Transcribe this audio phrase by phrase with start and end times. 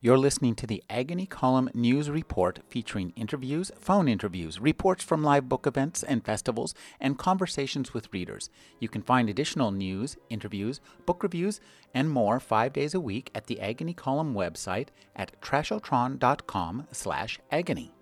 [0.00, 5.48] You're listening to the Agony Column News Report featuring interviews, phone interviews, reports from live
[5.48, 8.48] book events and festivals, and conversations with readers.
[8.78, 11.60] You can find additional news, interviews, book reviews,
[11.92, 17.92] and more five days a week at the Agony Column website at trashotron.com slash agony.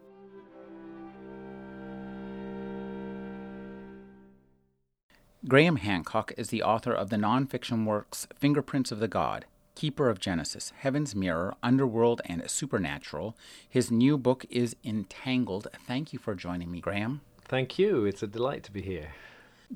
[5.49, 10.19] Graham Hancock is the author of the nonfiction works Fingerprints of the God, Keeper of
[10.19, 13.37] Genesis, Heaven's Mirror, Underworld, and Supernatural.
[13.69, 15.69] His new book is Entangled.
[15.87, 17.21] Thank you for joining me, Graham.
[17.45, 18.05] Thank you.
[18.05, 19.11] It's a delight to be here.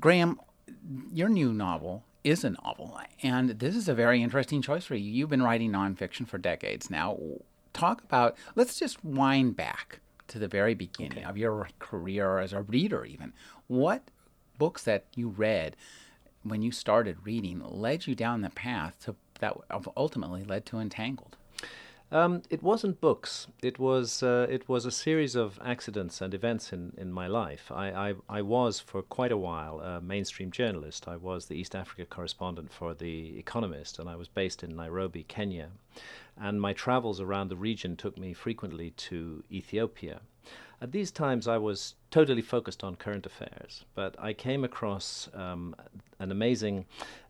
[0.01, 0.41] Graham,
[1.13, 5.11] your new novel is a novel, and this is a very interesting choice for you.
[5.11, 7.19] You've been writing nonfiction for decades now.
[7.73, 11.29] Talk about, let's just wind back to the very beginning okay.
[11.29, 13.33] of your career as a reader, even.
[13.69, 14.03] What
[14.59, 15.77] books that you read
[16.43, 19.57] when you started reading led you down the path to that
[19.97, 21.37] ultimately led to Entangled?
[22.13, 23.47] Um, it wasn't books.
[23.63, 27.71] It was uh, it was a series of accidents and events in, in my life.
[27.71, 31.07] I, I, I was for quite a while a mainstream journalist.
[31.07, 35.23] I was the East Africa correspondent for the Economist, and I was based in Nairobi,
[35.23, 35.71] Kenya.
[36.37, 40.21] And my travels around the region took me frequently to Ethiopia.
[40.83, 45.77] At these times, I was totally focused on current affairs, but I came across um,
[46.19, 46.87] an amazing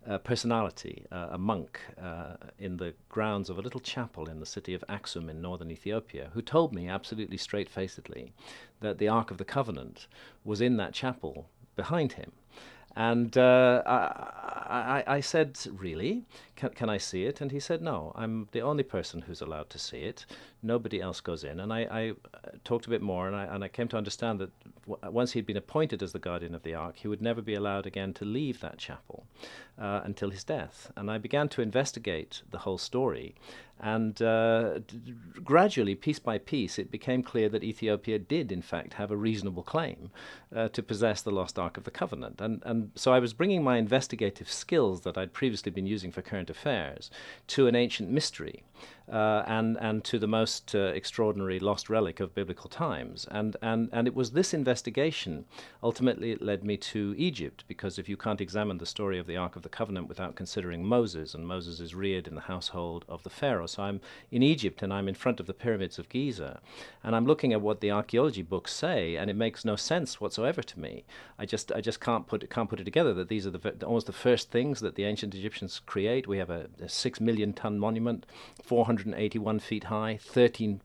[0.08, 4.46] uh, personality, uh, a monk uh, in the grounds of a little chapel in the
[4.46, 8.32] city of Aksum in northern Ethiopia, who told me absolutely straight facedly
[8.80, 10.06] that the Ark of the Covenant
[10.44, 12.30] was in that chapel behind him.
[12.94, 16.24] And uh, I, I, I, said, Really?
[16.60, 17.40] Can, can I see it?
[17.40, 20.26] And he said, No, I'm the only person who's allowed to see it.
[20.62, 21.58] Nobody else goes in.
[21.58, 24.40] And I, I uh, talked a bit more, and I, and I came to understand
[24.40, 24.50] that
[24.86, 27.54] w- once he'd been appointed as the guardian of the ark, he would never be
[27.54, 29.24] allowed again to leave that chapel
[29.78, 30.92] uh, until his death.
[30.96, 33.34] And I began to investigate the whole story.
[33.82, 38.94] And uh, d- gradually, piece by piece, it became clear that Ethiopia did, in fact,
[38.94, 40.10] have a reasonable claim
[40.54, 42.42] uh, to possess the lost Ark of the Covenant.
[42.42, 46.20] And, and so I was bringing my investigative skills that I'd previously been using for
[46.20, 47.10] current affairs
[47.46, 48.62] to an ancient mystery
[49.10, 53.26] uh, and, and to the most uh, extraordinary lost relic of biblical times.
[53.30, 55.44] And, and, and it was this investigation
[55.82, 59.36] ultimately it led me to Egypt, because if you can't examine the story of the
[59.36, 63.22] Ark of the Covenant without considering Moses, and Moses is reared in the household of
[63.22, 63.66] the Pharaoh.
[63.66, 66.60] So I'm in Egypt and I'm in front of the pyramids of Giza,
[67.02, 70.62] and I'm looking at what the archaeology books say, and it makes no sense whatsoever
[70.62, 71.04] to me.
[71.38, 74.06] I just, I just can't, put, can't put it together that these are the, almost
[74.06, 76.26] the first things that the ancient Egyptians create.
[76.26, 78.26] We have a, a six million ton monument,
[78.70, 80.80] 400 181 feet high, 13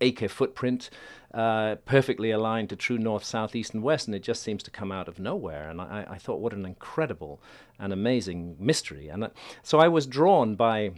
[0.00, 0.90] acre footprint,
[1.34, 4.70] uh, perfectly aligned to true north, south, east, and west, and it just seems to
[4.70, 5.68] come out of nowhere.
[5.68, 7.42] And I, I thought, what an incredible
[7.80, 9.08] and amazing mystery.
[9.08, 9.30] And uh,
[9.64, 10.92] so I was drawn by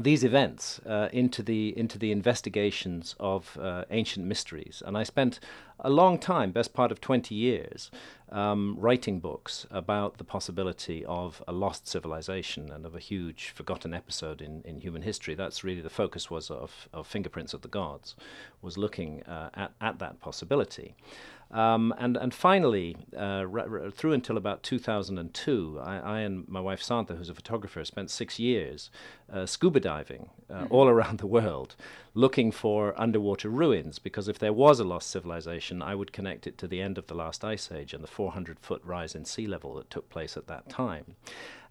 [0.00, 5.38] these events uh, into the into the investigations of uh, ancient mysteries, and I spent
[5.78, 7.90] a long time, best part of twenty years,
[8.30, 13.92] um, writing books about the possibility of a lost civilization and of a huge forgotten
[13.92, 15.34] episode in, in human history.
[15.34, 18.16] That's really the focus was of, of Fingerprints of the Gods,
[18.62, 20.94] was looking uh, at, at that possibility.
[21.52, 26.60] Um, and, and finally, uh, r- r- through until about 2002, I, I, and my
[26.60, 28.90] wife Santha, who's a photographer, spent six years
[29.30, 30.72] uh, scuba diving uh, mm-hmm.
[30.72, 31.76] all around the world,
[32.14, 33.98] looking for underwater ruins.
[33.98, 37.06] Because if there was a lost civilization, I would connect it to the end of
[37.06, 40.38] the last ice age and the 400 foot rise in sea level that took place
[40.38, 41.16] at that time.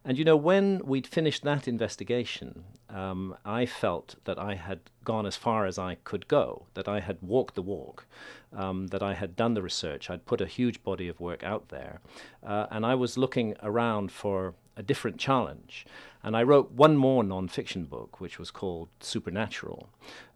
[0.03, 5.25] And you know, when we'd finished that investigation, um, I felt that I had gone
[5.27, 8.05] as far as I could go, that I had walked the walk,
[8.51, 11.69] um, that I had done the research, I'd put a huge body of work out
[11.69, 12.01] there,
[12.43, 15.85] uh, and I was looking around for a different challenge.
[16.23, 19.89] And I wrote one more nonfiction book, which was called Supernatural,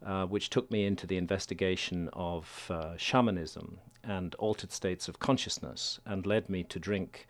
[0.04, 6.00] uh, which took me into the investigation of uh, shamanism and altered states of consciousness
[6.06, 7.26] and led me to drink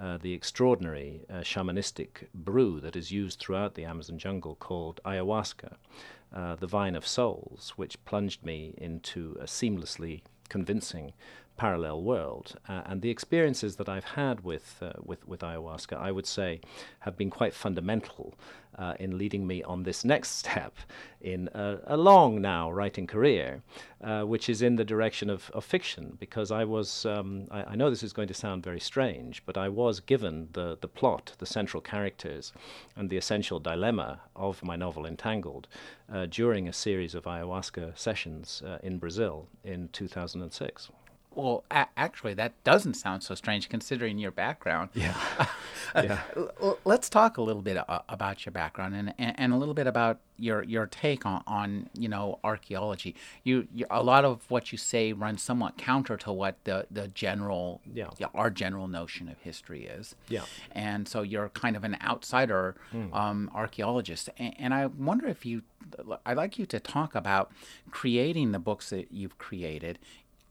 [0.00, 5.74] uh, the extraordinary uh, shamanistic brew that is used throughout the Amazon jungle called ayahuasca,
[6.34, 11.12] uh, the vine of souls, which plunged me into a seamlessly convincing
[11.56, 12.56] parallel world.
[12.68, 16.60] Uh, and the experiences that I've had with, uh, with, with ayahuasca, I would say,
[17.00, 18.34] have been quite fundamental
[18.76, 20.74] uh, in leading me on this next step
[21.20, 23.62] in a, a long now writing career,
[24.02, 26.16] uh, which is in the direction of, of fiction.
[26.18, 29.56] Because I was, um, I, I, know this is going to sound very strange, but
[29.56, 32.52] I was given the, the plot, the central characters,
[32.96, 35.68] and the essential dilemma of my novel Entangled
[36.12, 40.90] uh, during a series of ayahuasca sessions uh, in Brazil in 2006.
[41.34, 44.90] Well, a- actually, that doesn't sound so strange considering your background.
[44.94, 45.14] Yeah.
[45.94, 46.22] yeah.
[46.84, 49.86] Let's talk a little bit uh, about your background and, and, and, a little bit
[49.86, 53.14] about your your take on, on you know archaeology.
[53.44, 57.08] You, you, a lot of what you say runs somewhat counter to what the the
[57.08, 58.08] general yeah.
[58.34, 60.14] our general notion of history is.
[60.28, 60.44] Yeah.
[60.72, 63.14] And so you're kind of an outsider mm.
[63.14, 65.62] um, archaeologist, and, and I wonder if you
[66.24, 67.52] I'd like you to talk about
[67.90, 69.98] creating the books that you've created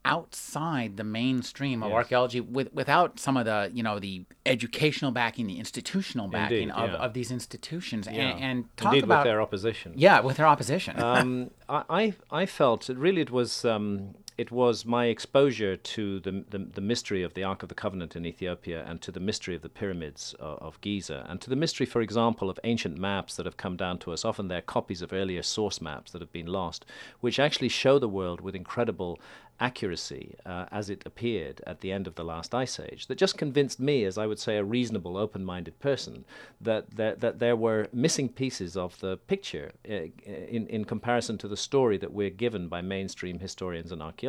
[0.04, 1.96] outside the mainstream of yes.
[1.96, 6.74] archaeology with, without some of the you know the educational backing the institutional backing Indeed,
[6.74, 6.96] of, yeah.
[6.96, 8.28] of these institutions yeah.
[8.28, 12.46] and, and, talk Indeed, about with their opposition yeah with their opposition um, I, I
[12.46, 17.34] felt really it was um, it was my exposure to the, the, the mystery of
[17.34, 20.58] the Ark of the Covenant in Ethiopia and to the mystery of the pyramids of,
[20.58, 23.98] of, Giza and to the mystery, for example, of ancient maps that have come down
[23.98, 24.24] to us.
[24.24, 26.84] Often they're copies of earlier source maps that have been lost,
[27.20, 29.20] which actually show the world with incredible
[29.60, 33.38] accuracy uh, as it appeared at the end of the last ice age that just
[33.38, 36.24] convinced me, as I would say, a reasonable, open minded person,
[36.60, 41.48] that, that, that there were missing pieces of the picture uh, in, in comparison to
[41.48, 44.23] the story that we're given by mainstream historians and archaeologists.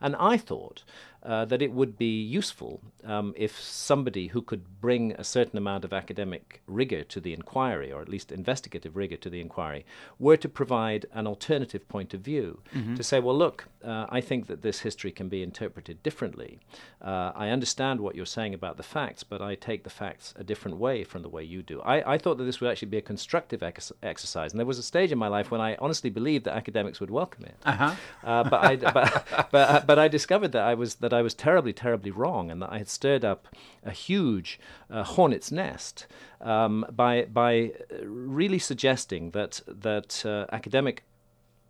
[0.00, 0.82] And I thought
[1.22, 5.84] uh, that it would be useful um, if somebody who could bring a certain amount
[5.84, 9.84] of academic rigor to the inquiry, or at least investigative rigor to the inquiry,
[10.18, 12.60] were to provide an alternative point of view.
[12.74, 12.94] Mm-hmm.
[12.94, 16.58] To say, well, look, uh, I think that this history can be interpreted differently.
[17.02, 20.44] Uh, I understand what you're saying about the facts, but I take the facts a
[20.44, 21.80] different way from the way you do.
[21.82, 24.78] I, I thought that this would actually be a constructive ex- exercise, and there was
[24.78, 27.56] a stage in my life when I honestly believed that academics would welcome it.
[27.64, 27.94] Uh-huh.
[28.24, 31.72] Uh, but, I, but, but, but I discovered that I was that I was terribly,
[31.72, 33.48] terribly wrong, and that I had stirred up
[33.84, 34.58] a huge
[34.90, 36.06] uh, hornet's nest
[36.40, 37.72] um, by by
[38.02, 41.04] really suggesting that that uh, academic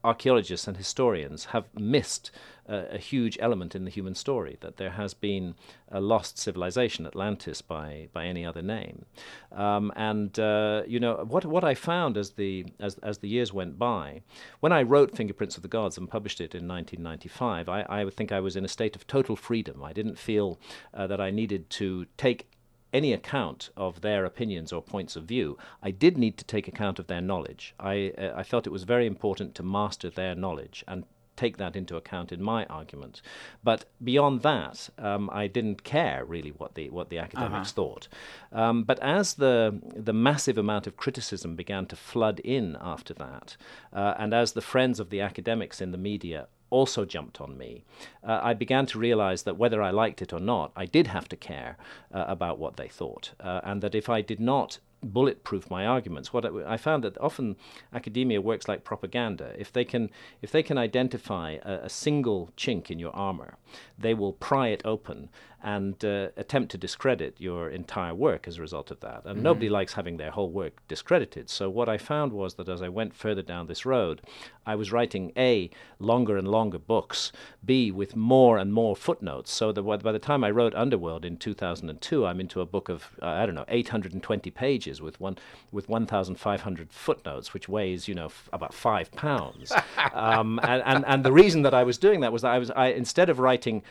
[0.02, 2.30] archaeologists and historians have missed
[2.68, 5.54] uh, a huge element in the human story that there has been
[5.90, 9.04] a lost civilization, Atlantis by by any other name,
[9.52, 13.52] um, and uh, you know what what I found as the as as the years
[13.52, 14.22] went by,
[14.60, 18.30] when I wrote Fingerprints of the Gods and published it in 1995, I, I think
[18.30, 19.82] I was in a state of total freedom.
[19.82, 20.58] I didn't feel
[20.94, 22.46] uh, that I needed to take
[22.92, 25.56] any account of their opinions or points of view.
[25.82, 27.74] I did need to take account of their knowledge.
[27.78, 31.04] I, uh, I felt it was very important to master their knowledge and
[31.40, 33.22] take that into account in my argument.
[33.64, 37.78] But beyond that, um, I didn't care really what the what the academics uh-huh.
[37.78, 38.08] thought.
[38.52, 43.56] Um, but as the the massive amount of criticism began to flood in after that,
[43.92, 47.84] uh, and as the friends of the academics in the media also jumped on me.
[48.24, 51.28] Uh, I began to realize that whether I liked it or not, I did have
[51.28, 51.76] to care
[52.12, 56.32] uh, about what they thought, uh, and that if I did not bulletproof my arguments.
[56.32, 57.56] What I, I, found that often
[57.92, 59.54] academia works like propaganda.
[59.58, 60.10] If they can,
[60.42, 63.56] if they can identify a, a single chink in your armor,
[64.00, 65.28] they will pry it open
[65.62, 69.22] and uh, attempt to discredit your entire work as a result of that.
[69.24, 69.42] And mm-hmm.
[69.42, 71.50] nobody likes having their whole work discredited.
[71.50, 74.22] So what I found was that as I went further down this road,
[74.66, 75.68] I was writing A,
[75.98, 77.32] longer and longer books,
[77.64, 79.52] B, with more and more footnotes.
[79.52, 83.10] So that by the time I wrote Underworld in 2002, I'm into a book of,
[83.20, 85.36] uh, I don't know, 820 pages with, one,
[85.72, 89.72] with 1,500 footnotes, which weighs, you know, f- about five pounds.
[90.14, 92.70] um, and, and, and the reason that I was doing that was that I was,
[92.70, 93.82] I, instead of writing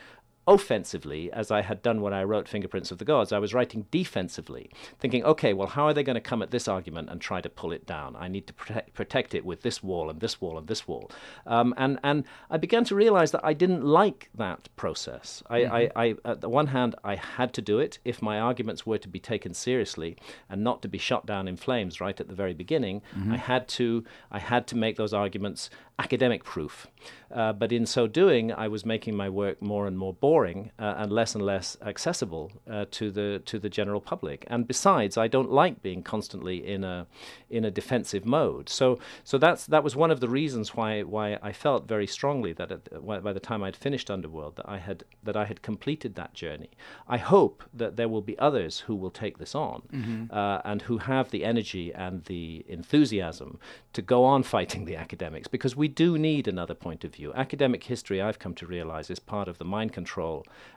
[0.50, 3.86] offensively, as I had done when I wrote Fingerprints of the Gods, I was writing
[3.92, 7.40] defensively, thinking, okay, well, how are they going to come at this argument and try
[7.40, 8.16] to pull it down?
[8.16, 11.12] I need to protect, protect it with this wall and this wall and this wall.
[11.46, 15.44] Um, and, and I began to realize that I didn't like that process.
[15.48, 15.76] I, mm-hmm.
[15.76, 18.98] I, I, at the one hand, I had to do it if my arguments were
[18.98, 20.18] to be taken seriously
[20.50, 23.04] and not to be shot down in flames right at the very beginning.
[23.16, 23.34] Mm-hmm.
[23.34, 26.88] I had to, I had to make those arguments academic proof.
[27.32, 30.96] Uh, but in so doing, I was making my work more and more boring uh,
[30.98, 34.46] and less and less accessible uh, to the to the general public.
[34.48, 37.08] And besides, I don't like being constantly in a
[37.50, 38.70] in a defensive mode.
[38.70, 42.54] So so that's that was one of the reasons why why I felt very strongly
[42.54, 42.84] that at,
[43.24, 46.72] by the time I'd finished Underworld that I had that I had completed that journey.
[47.08, 50.20] I hope that there will be others who will take this on mm-hmm.
[50.30, 53.60] Uh, and who have the energy and the enthusiasm
[53.94, 57.34] to go on fighting the academics because we do need another point of view.
[57.34, 60.19] Academic history, I've come to realize, is part of the mind control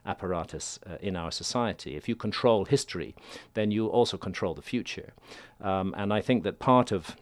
[0.04, 1.96] apparatus uh, in our society.
[1.96, 3.14] If you control history,
[3.54, 5.12] then you also control the future.
[5.60, 7.16] Um, and I think that part of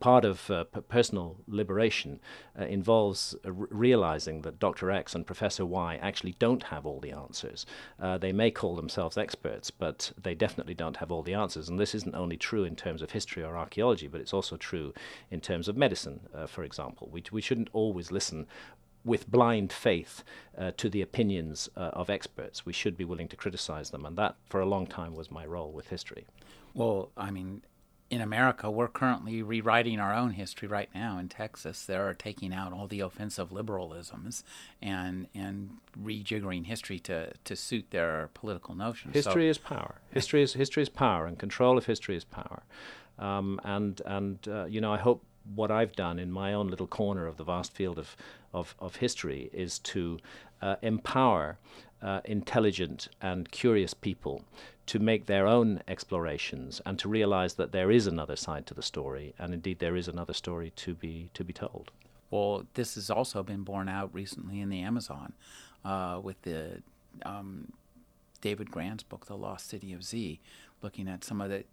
[0.00, 2.20] part of uh, p- personal liberation
[2.58, 4.90] uh, involves r- realizing that Dr.
[4.90, 7.66] X and Professor Y actually don't have all the answers.
[8.00, 11.68] Uh, they may call themselves experts, but they definitely don't have all the answers.
[11.68, 14.92] And this isn't only true in terms of history or archaeology, but it's also true
[15.30, 17.08] in terms of medicine, uh, for example.
[17.10, 18.46] We, we shouldn't always listen
[19.04, 20.22] with blind faith
[20.56, 22.64] uh, to the opinions uh, of experts.
[22.64, 25.44] We should be willing to criticize them, and that, for a long time, was my
[25.44, 26.26] role with history.
[26.74, 27.62] Well, I mean,
[28.12, 31.18] in America, we're currently rewriting our own history right now.
[31.18, 34.42] In Texas, they're taking out all the offensive liberalisms
[34.82, 39.14] and and rejiggering history to, to suit their political notions.
[39.14, 39.94] History so, is power.
[40.10, 42.64] History is history is power, and control of history is power.
[43.18, 46.86] Um, and and uh, you know, I hope what I've done in my own little
[46.86, 48.16] corner of the vast field of
[48.52, 50.18] of, of history is to
[50.60, 51.58] uh, empower
[52.02, 54.44] uh, intelligent and curious people
[54.86, 58.82] to make their own explorations and to realize that there is another side to the
[58.82, 61.90] story, and indeed there is another story to be to be told.
[62.30, 65.34] Well, this has also been borne out recently in the Amazon
[65.84, 66.82] uh, with the
[67.24, 67.72] um,
[68.40, 70.40] David Grann's book, The Lost City of Z,
[70.82, 71.64] looking at some of the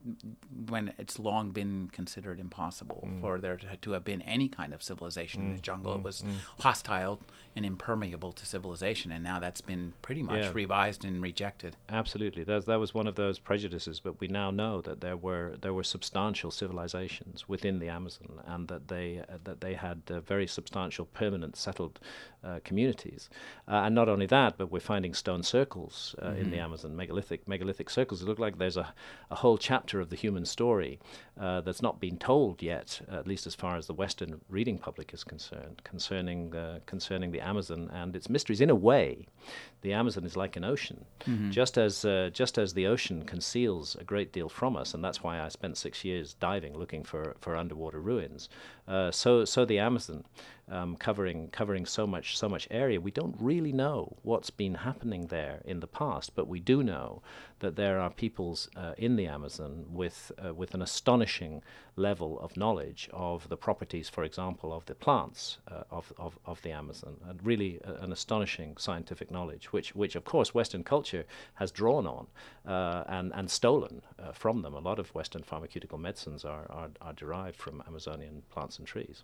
[0.70, 3.22] when it's long been considered impossible mm.
[3.22, 5.46] for there to, to, have been any kind of civilization mm.
[5.48, 5.94] in the jungle.
[5.94, 5.98] Mm.
[5.98, 6.34] It was mm.
[6.60, 7.20] hostile
[7.56, 10.52] and impermeable to civilization, and now that's been pretty much yeah.
[10.54, 11.76] revised and rejected.
[11.90, 14.00] Absolutely, that that was one of those prejudices.
[14.00, 18.68] But we now know that there were there were substantial civilizations within the Amazon, and
[18.68, 22.00] that they uh, that they had uh, very substantial, permanent, settled
[22.44, 23.30] uh, communities.
[23.68, 26.38] Uh, and not only that, but we're finding stone circles mm-hmm.
[26.38, 26.66] in the mm-hmm.
[26.66, 28.22] Amazon, megalithic megalithic circles.
[28.22, 28.94] It look like there's a
[29.32, 31.00] a whole chapter of the human story
[31.40, 35.14] uh, that's not been told yet, at least as far as the Western reading public
[35.14, 38.62] is concerned, concerning uh, concerning the Amazon and its mysteries.
[38.62, 39.28] In a way,
[39.82, 41.52] the Amazon is like an ocean, mm-hmm.
[41.52, 45.24] just as uh, just as the ocean conceals a great deal from us, and that's
[45.24, 48.50] why I spent six years diving, looking for, for underwater ruins.
[48.88, 50.26] Uh, so so the Amazon,
[50.72, 55.28] um, covering covering so much so much area, we don't really know what's been happening
[55.28, 57.22] there in the past, but we do know
[57.60, 61.62] that there are peoples uh, in the Amazon with uh, with an astonishing
[61.96, 66.62] level of knowledge of the properties, for example, of the plants uh, of, of of
[66.62, 71.26] the Amazon, and really uh, an astonishing scientific knowledge which, which of course Western culture
[71.56, 72.28] has drawn on
[72.66, 74.74] uh, and, and stolen uh, from them.
[74.74, 79.24] A lot of Western pharmaceutical medicines are, are, are derived from Amazonian plants and trees.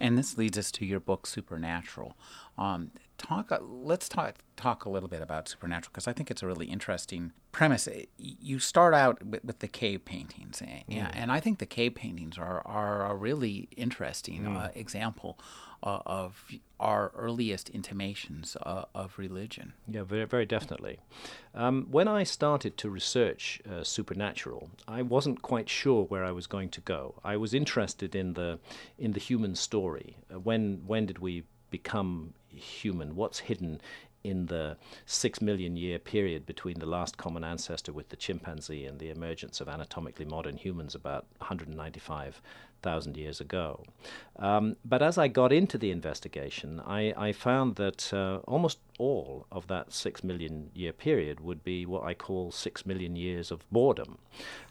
[0.00, 2.16] And this leads us to your book, Supernatural.
[2.56, 3.52] Um, talk.
[3.52, 6.66] Uh, let's talk talk a little bit about Supernatural because I think it's a really
[6.66, 7.88] interesting premise.
[8.16, 11.10] You start out with, with the cave paintings, and, mm.
[11.14, 14.56] and, I think the cave paintings are are a really interesting mm.
[14.56, 15.38] uh, example
[15.82, 19.72] uh, of our earliest intimations uh, of religion.
[19.88, 20.98] Yeah, very, very definitely.
[21.54, 26.46] Um, when I started to research uh, supernatural, I wasn't quite sure where I was
[26.46, 27.14] going to go.
[27.24, 28.58] I was interested in the
[28.98, 30.16] in the human story.
[30.32, 33.16] Uh, when when did we become human?
[33.16, 33.80] What's hidden
[34.22, 38.98] in the six million year period between the last common ancestor with the chimpanzee and
[38.98, 42.42] the emergence of anatomically modern humans about 195
[42.82, 43.84] thousand years ago.
[44.36, 49.46] Um, but as I got into the investigation, I, I found that uh, almost all
[49.50, 53.64] of that six million year period would be what I call six million years of
[53.72, 54.18] boredom.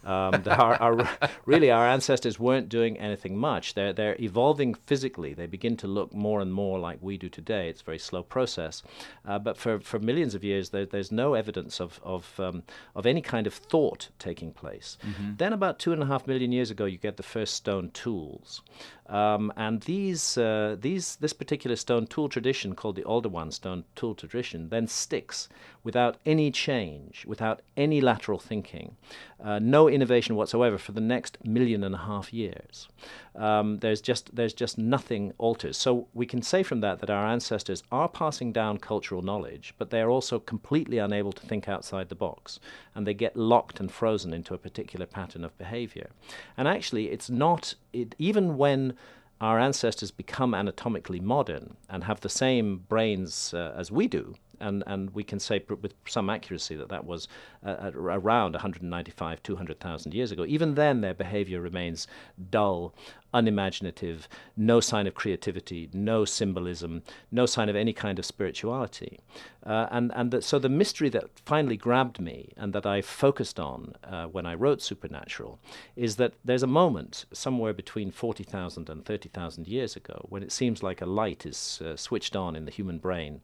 [0.05, 1.09] Um, our, our,
[1.45, 3.73] really, our ancestors weren't doing anything much.
[3.73, 5.33] They're, they're evolving physically.
[5.33, 7.69] They begin to look more and more like we do today.
[7.69, 8.83] It's a very slow process.
[9.25, 12.61] Uh, but for, for millions of years, there, there's no evidence of, of, um,
[12.95, 14.97] of any kind of thought taking place.
[15.03, 15.31] Mm-hmm.
[15.37, 18.61] Then, about two and a half million years ago, you get the first stone tools.
[19.09, 24.13] Um, and these, uh, these, this particular stone tool tradition, called the Oldowan stone tool
[24.13, 25.49] tradition, then sticks
[25.83, 28.95] without any change, without any lateral thinking,
[29.43, 32.87] uh, no innovation whatsoever for the next million and a half years.
[33.35, 35.77] Um, there's just there's just nothing alters.
[35.77, 39.89] So we can say from that that our ancestors are passing down cultural knowledge, but
[39.89, 42.59] they are also completely unable to think outside the box,
[42.93, 46.09] and they get locked and frozen into a particular pattern of behavior.
[46.57, 48.97] And actually, it's not it, even when
[49.41, 54.83] our ancestors become anatomically modern and have the same brains uh, as we do, and,
[54.87, 57.27] and we can say pr- with some accuracy that that was
[57.65, 60.45] uh, around 195, 200,000 years ago.
[60.45, 62.07] Even then, their behavior remains
[62.49, 62.93] dull,
[63.33, 69.19] unimaginative, no sign of creativity, no symbolism, no sign of any kind of spirituality.
[69.65, 73.59] Uh, and and the, so the mystery that finally grabbed me and that I focused
[73.59, 75.59] on uh, when I wrote Supernatural
[75.95, 80.81] is that there's a moment somewhere between 40,000 and 30,000 years ago when it seems
[80.81, 83.41] like a light is uh, switched on in the human brain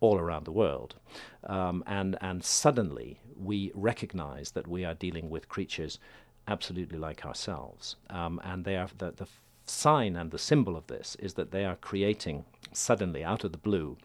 [0.00, 0.96] all around the world.
[1.44, 5.98] Um, and, and suddenly we recognize that we are dealing with creatures
[6.48, 7.96] absolutely like ourselves.
[8.08, 9.28] Um, and they are the, the
[9.66, 13.58] sign and the symbol of this is that they are creating suddenly out of the
[13.58, 13.96] blue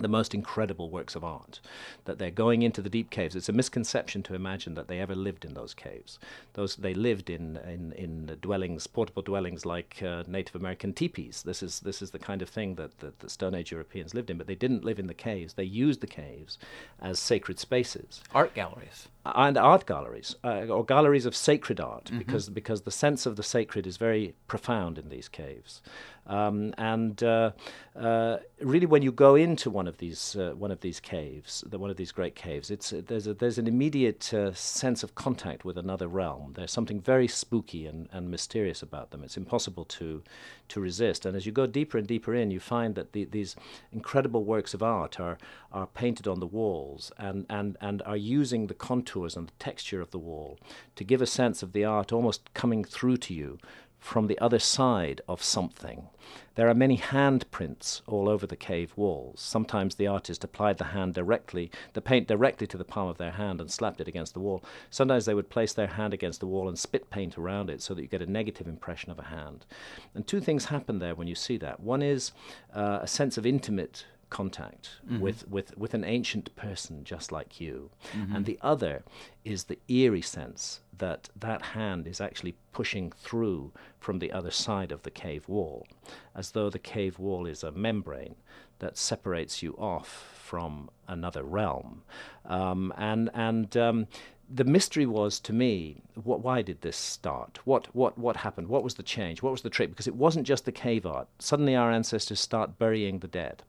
[0.00, 1.60] the most incredible works of art,
[2.04, 3.34] that they're going into the deep caves.
[3.34, 6.18] It's a misconception to imagine that they ever lived in those caves.
[6.54, 11.42] Those they lived in in, in dwellings, portable dwellings like uh, Native American teepees.
[11.42, 14.30] This is this is the kind of thing that, that the Stone Age Europeans lived
[14.30, 15.54] in, but they didn't live in the caves.
[15.54, 16.58] They used the caves
[17.00, 22.18] as sacred spaces, art galleries, and art galleries uh, or galleries of sacred art, mm-hmm.
[22.18, 25.82] because because the sense of the sacred is very profound in these caves.
[26.26, 27.52] Um, and uh,
[27.96, 31.78] uh, really, when you go into one of these uh, one of these caves, the,
[31.78, 35.64] one of these great caves, it's there's a, there's an immediate uh, sense of contact
[35.64, 36.52] with another realm.
[36.54, 39.24] There's something very spooky and, and mysterious about them.
[39.24, 40.22] It's impossible to
[40.68, 41.24] to resist.
[41.24, 43.56] And as you go deeper and deeper in, you find that the, these
[43.90, 45.38] incredible works of art are
[45.72, 48.74] are painted on the walls and, and, and are using the
[49.18, 50.58] contours and the texture of the wall
[50.94, 53.58] to give a sense of the art almost coming through to you
[53.98, 56.06] from the other side of something.
[56.54, 59.40] There are many handprints all over the cave walls.
[59.40, 63.32] Sometimes the artist applied the hand directly, the paint directly to the palm of their
[63.32, 64.62] hand and slapped it against the wall.
[64.88, 67.92] Sometimes they would place their hand against the wall and spit paint around it so
[67.92, 69.66] that you get a negative impression of a hand.
[70.14, 71.80] And two things happen there when you see that.
[71.80, 72.30] One is
[72.72, 75.20] uh, a sense of intimate contact mm-hmm.
[75.20, 77.90] with, with, with an ancient person just like you.
[78.16, 78.36] Mm-hmm.
[78.36, 79.02] And the other
[79.44, 84.92] is the eerie sense that that hand is actually pushing through from the other side
[84.92, 85.86] of the cave wall,
[86.34, 88.34] as though the cave wall is a membrane
[88.80, 92.02] that separates you off from another realm.
[92.46, 94.06] Um, and and um,
[94.50, 97.58] the mystery was to me, what, why did this start?
[97.64, 98.68] What, what, what happened?
[98.68, 99.42] What was the change?
[99.42, 99.90] What was the trick?
[99.90, 101.28] Because it wasn't just the cave art.
[101.38, 103.62] Suddenly our ancestors start burying the dead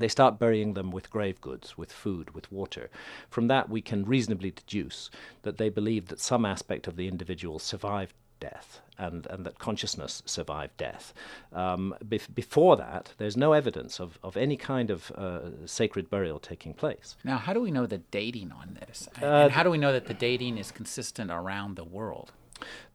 [0.00, 2.90] they start burying them with grave goods, with food, with water.
[3.28, 5.10] From that, we can reasonably deduce
[5.42, 10.22] that they believed that some aspect of the individual survived death and, and that consciousness
[10.26, 11.12] survived death.
[11.52, 16.38] Um, bef- before that, there's no evidence of, of any kind of uh, sacred burial
[16.38, 17.16] taking place.
[17.22, 19.08] Now, how do we know the dating on this?
[19.20, 22.32] Uh, and how do we know that the dating is consistent around the world?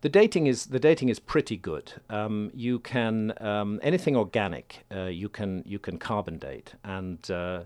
[0.01, 1.93] The dating is the dating is pretty good.
[2.09, 7.61] Um, you can um, anything organic uh, you can you can carbon date, and uh,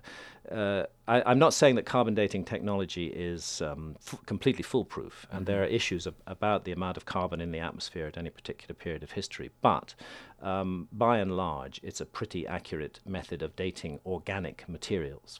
[0.51, 5.41] uh, I, am not saying that carbon dating technology is um, f- completely foolproof, and
[5.41, 5.45] mm-hmm.
[5.45, 8.73] there are issues ab- about the amount of carbon in the atmosphere at any particular
[8.73, 9.51] period of history.
[9.61, 9.93] But
[10.41, 15.39] um, by and large, it's a pretty accurate method of dating organic materials.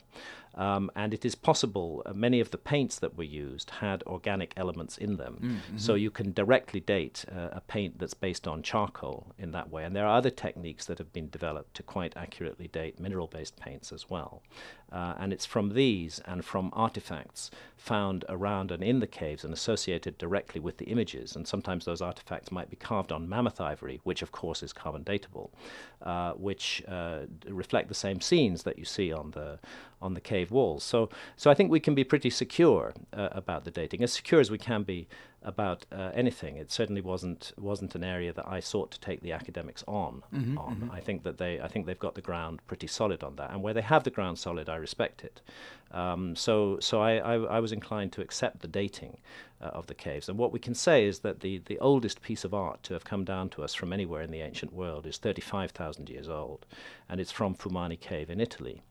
[0.55, 4.53] Um, and it is possible, uh, many of the paints that were used had organic
[4.57, 5.39] elements in them.
[5.41, 5.77] Mm, mm-hmm.
[5.77, 9.83] So you can directly date uh, a paint that's based on charcoal in that way.
[9.85, 13.57] And there are other techniques that have been developed to quite accurately date mineral based
[13.57, 14.41] paints as well.
[14.91, 19.53] Uh, and it's from these and from artifacts found around and in the caves and
[19.53, 21.35] associated directly with the images.
[21.35, 25.03] And sometimes those artifacts might be carved on mammoth ivory, which of course is carbon
[25.03, 25.49] datable,
[26.01, 29.59] uh, which uh, reflect the same scenes that you see on the
[30.01, 30.83] on the cave walls.
[30.83, 34.41] So, so I think we can be pretty secure uh, about the dating, as secure
[34.41, 35.07] as we can be
[35.41, 36.57] about uh, anything.
[36.57, 40.23] It certainly wasn't wasn't an area that I sought to take the academics on.
[40.33, 40.91] Mm-hmm, on, mm-hmm.
[40.91, 43.61] I think that they I think they've got the ground pretty solid on that, and
[43.61, 45.41] where they have the ground solid, I respect it.
[45.91, 49.17] Um, so so I, I, I was inclined to accept the dating
[49.61, 50.29] uh, of the caves.
[50.29, 53.03] And what we can say is that the, the oldest piece of art to have
[53.03, 56.65] come down to us from anywhere in the ancient world is 35,000 years old,
[57.09, 58.81] and it's from Fumane Cave in Italy.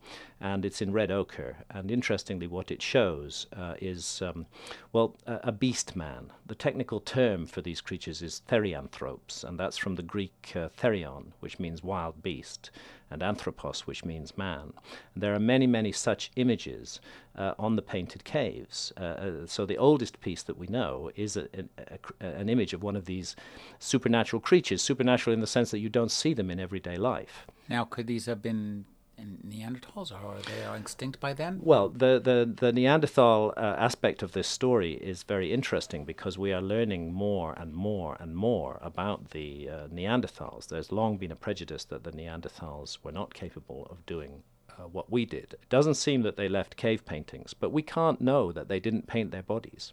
[0.40, 1.56] And it's in red ochre.
[1.70, 4.46] And interestingly, what it shows uh, is, um,
[4.92, 6.30] well, a, a, beast man.
[6.46, 11.32] The technical term for these creatures is therianthropes, and that's from the Greek uh, therion,
[11.40, 12.70] which means wild beast
[13.10, 14.72] and anthropos, which means man.
[15.14, 17.00] And there are many, many such images
[17.36, 18.92] uh, on the painted caves.
[18.96, 22.72] Uh, uh so the oldest piece that we know is a, a, a, an image
[22.72, 23.36] of one of these
[23.78, 27.46] supernatural creatures, supernatural in the sense that you don't see them in everyday life.
[27.68, 28.86] Now, could these have been
[29.18, 31.61] Neanderthals, or are they extinct by then?
[31.62, 36.52] Well, the the, the Neanderthal uh, aspect of this story is very interesting because we
[36.52, 40.68] are learning more and more and more about the uh, Neanderthals.
[40.68, 44.42] There's long been a prejudice that the Neanderthals were not capable of doing
[44.78, 45.54] uh, what we did.
[45.54, 49.07] It doesn't seem that they left cave paintings, but we can't know that they didn't
[49.07, 49.92] paint their bodies.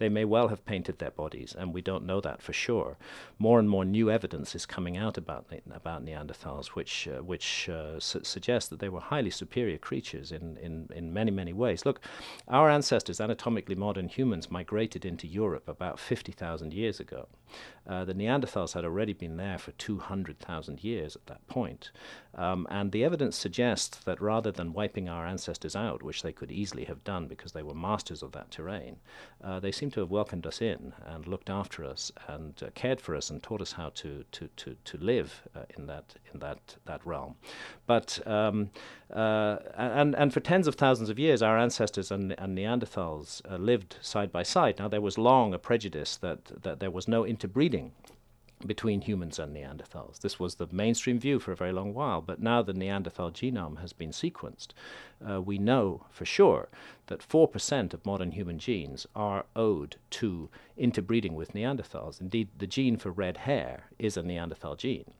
[0.00, 2.96] They may well have painted their bodies, and we don't know that for sure.
[3.38, 8.00] More and more new evidence is coming out about about Neanderthals, which uh, which uh,
[8.00, 11.84] su- suggests that they were highly superior creatures in, in, in many many ways.
[11.84, 12.00] Look,
[12.48, 17.28] our ancestors, anatomically modern humans, migrated into Europe about fifty thousand years ago.
[17.86, 21.90] Uh, the Neanderthals had already been there for two hundred thousand years at that point,
[22.34, 26.52] um, and the evidence suggests that rather than wiping our ancestors out, which they could
[26.52, 28.96] easily have done because they were masters of that terrain,
[29.44, 33.00] uh, they seem to have welcomed us in and looked after us and uh, cared
[33.00, 36.40] for us and taught us how to to to, to live uh, in that in
[36.40, 37.34] that that realm.
[37.86, 38.70] But um,
[39.14, 43.56] uh, and and for tens of thousands of years, our ancestors and, and Neanderthals uh,
[43.56, 44.78] lived side by side.
[44.78, 47.92] Now there was long a prejudice that that there was no interbreeding
[48.66, 50.20] between humans and Neanderthals.
[50.20, 53.80] This was the mainstream view for a very long while, but now the Neanderthal genome
[53.80, 54.68] has been sequenced.
[55.28, 56.68] Uh, we know for sure
[57.10, 62.20] that 4% of modern human genes are owed to interbreeding with Neanderthals.
[62.20, 65.12] Indeed, the gene for red hair is a Neanderthal gene.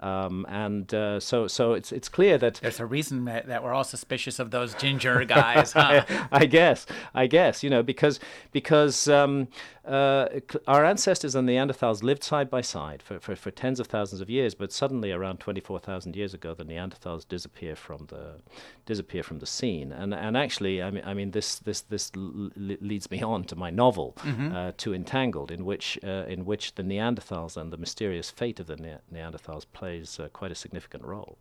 [0.00, 3.72] Um, and uh, so, so it's it's clear that there's a reason that, that we're
[3.72, 5.72] all suspicious of those ginger guys.
[5.72, 6.04] Huh?
[6.08, 8.18] I, I, guess, I guess, you know, because
[8.50, 9.48] because um,
[9.84, 10.28] uh,
[10.66, 14.28] our ancestors and Neanderthals lived side by side for, for, for tens of thousands of
[14.28, 18.40] years, but suddenly, around 24,000 years ago, the Neanderthals disappear from the
[18.86, 19.92] disappear from the scene.
[19.92, 23.56] And and actually, I mean, I mean, this this this l- leads me on to
[23.56, 24.54] my novel, mm-hmm.
[24.54, 28.66] uh, to Entangled, in which uh, in which the Neanderthals and the mysterious fate of
[28.66, 31.38] the ne- Neanderthals plays uh, quite a significant role.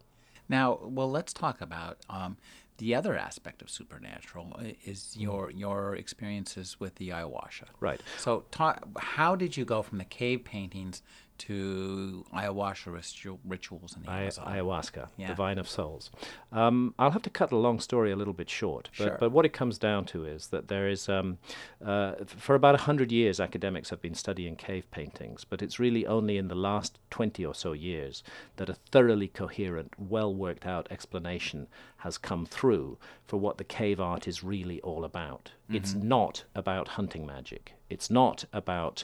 [0.50, 2.38] Now, well, let's talk about um,
[2.78, 7.66] the other aspect of supernatural is your your experiences with the ayahuasca.
[7.80, 8.02] Right.
[8.18, 11.02] So, talk, how did you go from the cave paintings
[11.48, 15.28] to ayahuasca rituals in the I- ayahuasca, yeah.
[15.28, 16.10] the vine of souls.
[16.54, 19.18] Um, I'll have to cut the long story a little bit short, but, sure.
[19.20, 21.40] but what it comes down to is that there is, um,
[21.86, 26.38] uh, for about 100 years, academics have been studying cave paintings, but it's really only
[26.38, 28.24] in the last 20 or so years
[28.56, 34.00] that a thoroughly coherent, well worked out explanation has come through for what the cave
[34.00, 35.52] art is really all about.
[35.66, 35.76] Mm-hmm.
[35.76, 39.04] It's not about hunting magic, it's not about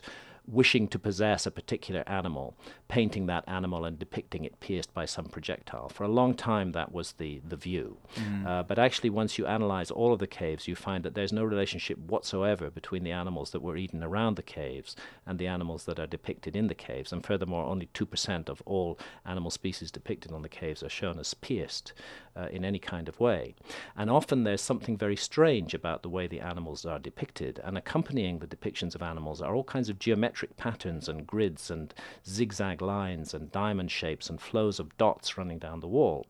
[0.51, 2.55] wishing to possess a particular animal,
[2.88, 5.89] painting that animal and depicting it pierced by some projectile.
[5.89, 7.97] For a long time, that was the, the view.
[8.15, 8.45] Mm.
[8.45, 11.43] Uh, but actually, once you analyze all of the caves, you find that there's no
[11.43, 15.99] relationship whatsoever between the animals that were eaten around the caves and the animals that
[15.99, 17.13] are depicted in the caves.
[17.13, 21.33] And furthermore, only 2% of all animal species depicted on the caves are shown as
[21.33, 21.93] pierced
[22.35, 23.55] uh, in any kind of way.
[23.95, 27.59] And often there's something very strange about the way the animals are depicted.
[27.63, 31.93] And accompanying the depictions of animals are all kinds of geometric patterns and grids and
[32.28, 36.25] zigzag lines and diamond shapes and flows of dots running down the wall.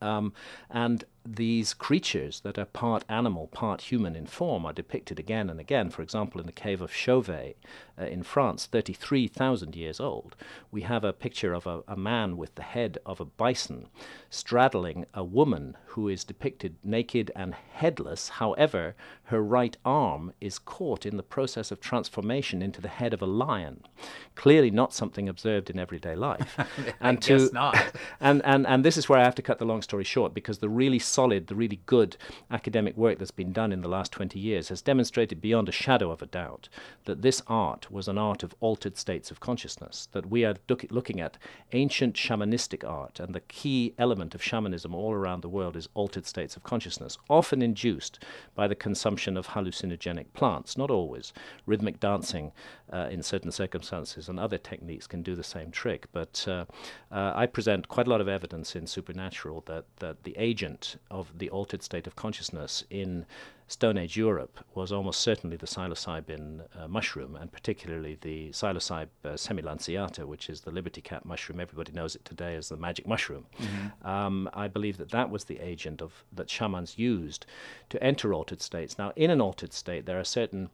[0.00, 0.32] Um,
[0.70, 5.60] and these creatures that are part animal, part human in form are depicted again and
[5.60, 5.90] again.
[5.90, 7.58] For example, in the cave of Chauvet
[8.00, 10.36] uh, in France, 33,000 years old,
[10.70, 13.88] we have a picture of a, a, man with the head of a bison
[14.30, 18.28] straddling a woman who is depicted naked and headless.
[18.28, 23.20] However, her right arm is caught in the process of transformation into the head of
[23.20, 23.82] a lion.
[24.34, 26.56] Clearly, not something observed in everyday life.
[27.00, 27.76] and to, not.
[28.20, 30.58] and, and, and this is where I have to cut the long story short because
[30.58, 32.16] the really solid, the really good
[32.50, 36.10] academic work that's been done in the last 20 years has demonstrated beyond a shadow
[36.10, 36.68] of a doubt
[37.04, 40.84] that this art was an art of altered states of consciousness, that we are look,
[40.90, 41.38] looking at
[41.72, 46.26] ancient shamanistic art, and the key element of shamanism all around the world is altered
[46.26, 48.22] states of consciousness, often induced
[48.54, 51.32] by the consumption of hallucinogenic plants, not always.
[51.66, 52.52] Rhythmic dancing
[52.92, 56.64] uh, in certain circumstances and other techniques can do the same trick, but uh,
[57.10, 61.38] uh, I present quite a lot of evidence in Supernatural that, that the agent of
[61.38, 63.26] the altered state of consciousness in
[63.68, 69.30] Stone Age Europe was almost certainly the psilocybin uh, mushroom, and particularly the psilocybe uh,
[69.30, 71.60] semilanceata, which is the liberty cap mushroom.
[71.60, 73.44] Everybody knows it today as the magic mushroom.
[73.60, 74.08] Mm-hmm.
[74.08, 77.44] Um, I believe that that was the agent of that shamans used
[77.90, 78.98] to enter altered states.
[78.98, 80.70] Now, in an altered state, there are certain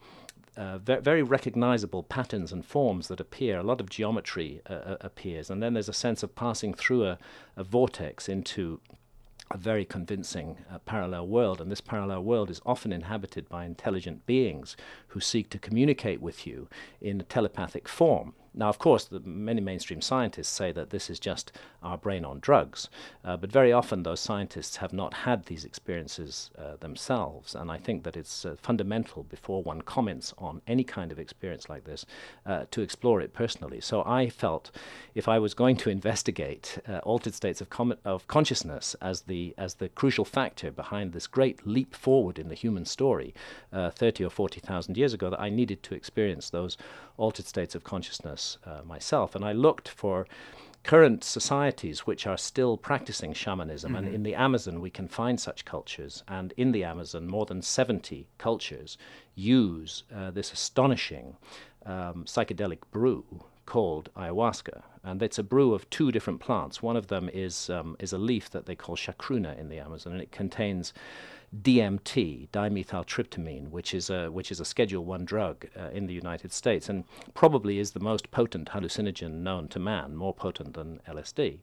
[0.57, 3.59] uh, very recognizable patterns and forms that appear.
[3.59, 7.07] A lot of geometry uh, uh, appears, and then there's a sense of passing through
[7.07, 7.19] a,
[7.57, 8.81] a vortex into
[9.51, 14.27] a very convincing uh, parallel world, and this parallel world is often inhabited by intelligent
[14.27, 14.77] beings
[15.09, 16.69] who seek to communicate with you
[17.01, 18.35] in a telepathic form.
[18.57, 21.51] Now, of course, the, many mainstream scientists say that this is just
[21.83, 22.89] our brain on drugs,
[23.25, 27.79] uh, but very often those scientists have not had these experiences uh, themselves, and I
[27.79, 32.07] think that it's uh, fundamental before one comments on any kind of experience like this
[32.47, 33.81] uh, to explore it personally.
[33.81, 34.71] So I felt
[35.15, 39.55] if I was going to investigate uh, altered states of, com- of consciousness as the
[39.59, 43.35] as the crucial factor behind this great leap forward in the human story,
[43.73, 46.77] uh, 30 or 40,000 years ago, that I needed to experience those
[47.17, 49.35] altered states of consciousness uh, myself.
[49.35, 50.27] And I looked for
[50.85, 53.93] current societies which are still practicing shamanism.
[53.93, 54.05] Mm-hmm.
[54.05, 56.23] And in the Amazon, we can find such cultures.
[56.29, 58.99] And in the Amazon, more than 70 cultures
[59.35, 61.37] use uh, this astonishing
[61.87, 63.25] um, psychedelic brew
[63.67, 64.83] called ayahuasca.
[65.03, 66.83] And it's a brew of two different plants.
[66.83, 70.13] One of them is, um, is a leaf that they call chacruna in the Amazon,
[70.13, 70.93] and it contains
[71.63, 76.53] DMT, dimethyltryptamine, which is a which is a Schedule One drug uh, in the United
[76.53, 81.59] States, and probably is the most potent hallucinogen known to man, more potent than LSD.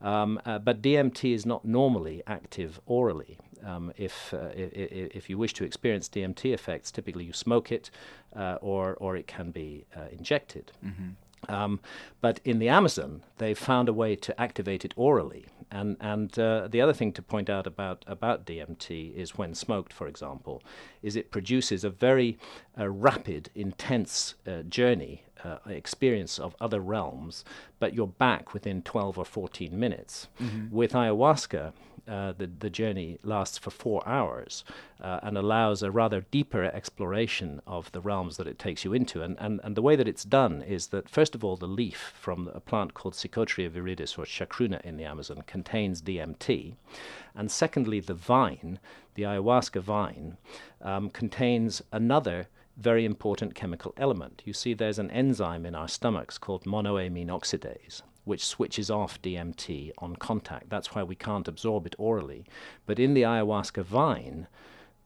[0.00, 3.38] Um, uh, but DMT is not normally active orally.
[3.64, 7.90] Um, if, uh, if, if you wish to experience DMT effects, typically you smoke it,
[8.34, 10.72] uh, or or it can be uh, injected.
[10.84, 11.10] Mm-hmm.
[11.48, 11.80] Um,
[12.20, 15.46] but in the Amazon, they've found a way to activate it orally.
[15.70, 19.92] And, and uh, the other thing to point out about, about DMT is when smoked,
[19.92, 20.62] for example,
[21.02, 22.38] is it produces a very
[22.78, 27.44] uh, rapid, intense uh, journey, uh, experience of other realms,
[27.78, 30.28] but you're back within 12 or 14 minutes.
[30.40, 30.74] Mm-hmm.
[30.74, 31.72] With ayahuasca,
[32.10, 34.64] uh, the, the journey lasts for four hours
[35.00, 39.22] uh, and allows a rather deeper exploration of the realms that it takes you into.
[39.22, 42.12] And, and, and the way that it's done is that, first of all, the leaf
[42.20, 46.74] from a plant called Psychotria viridis or chacruna in the Amazon contains DMT.
[47.34, 48.80] And secondly, the vine,
[49.14, 50.36] the ayahuasca vine,
[50.82, 54.42] um, contains another very important chemical element.
[54.44, 59.92] You see, there's an enzyme in our stomachs called monoamine oxidase which switches off DMT
[59.98, 60.70] on contact.
[60.70, 62.44] That's why we can't absorb it orally.
[62.86, 64.46] But in the ayahuasca vine,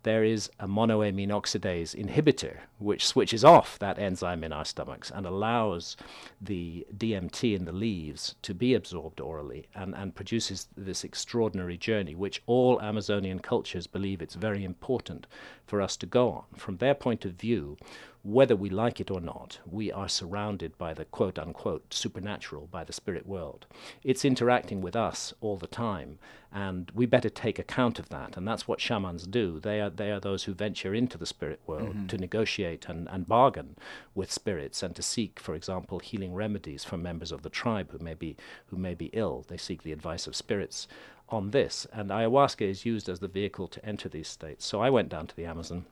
[0.04, 5.24] there is a monoamine oxidase inhibitor which switches off that enzyme in our stomachs and
[5.24, 5.96] allows
[6.40, 12.14] the DMT in the leaves to be absorbed orally and, and produces this extraordinary journey,
[12.14, 15.26] which all Amazonian cultures believe it's very important
[15.66, 16.44] for us to go on.
[16.54, 17.78] From their point of view,
[18.24, 22.82] whether we like it or not, we are surrounded by the quote unquote supernatural, by
[22.82, 23.66] the spirit world.
[24.02, 26.18] It's interacting with us all the time,
[26.50, 28.38] and we better take account of that.
[28.38, 29.60] And that's what shamans do.
[29.60, 32.06] They are, they are those who venture into the spirit world mm-hmm.
[32.06, 33.76] to negotiate and, and bargain
[34.14, 37.98] with spirits and to seek, for example, healing remedies from members of the tribe who
[37.98, 38.36] may be,
[38.68, 39.44] who may be ill.
[39.48, 40.88] They seek the advice of spirits
[41.28, 41.86] on this.
[41.92, 44.64] And ayahuasca is used as the vehicle to enter these states.
[44.64, 45.84] So I went down to the Amazon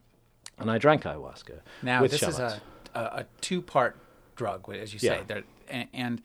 [0.63, 1.61] and I drank ayahuasca.
[1.83, 2.37] Now, this shamans.
[2.37, 2.63] is a,
[2.95, 3.97] a, a two part
[4.37, 5.21] drug, as you say.
[5.29, 5.41] Yeah.
[5.69, 6.23] And, and,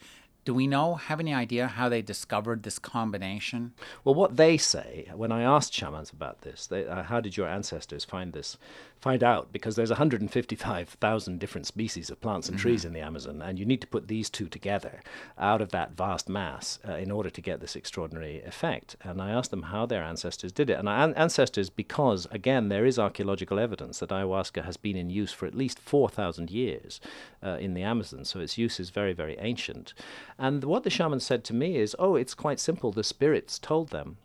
[0.47, 3.73] do we know, have any idea how they discovered this combination?
[4.05, 7.49] Well, what they say, when I asked shamans about this, they, uh, how did your
[7.49, 8.57] ancestors find this?
[8.99, 12.67] find out because there's 155,000 different species of plants and mm-hmm.
[12.67, 15.01] trees in the Amazon, and you need to put these two together
[15.38, 18.95] out of that vast mass uh, in order to get this extraordinary effect.
[19.03, 20.79] And I asked them how their ancestors did it.
[20.79, 25.31] And our ancestors, because again, there is archaeological evidence that ayahuasca has been in use
[25.31, 26.99] for at least 4,000 years
[27.43, 29.93] uh, in the Amazon, so its use is very, very ancient.
[30.39, 32.91] And what the shaman said to me is, oh, it's quite simple.
[32.91, 34.17] The spirits told them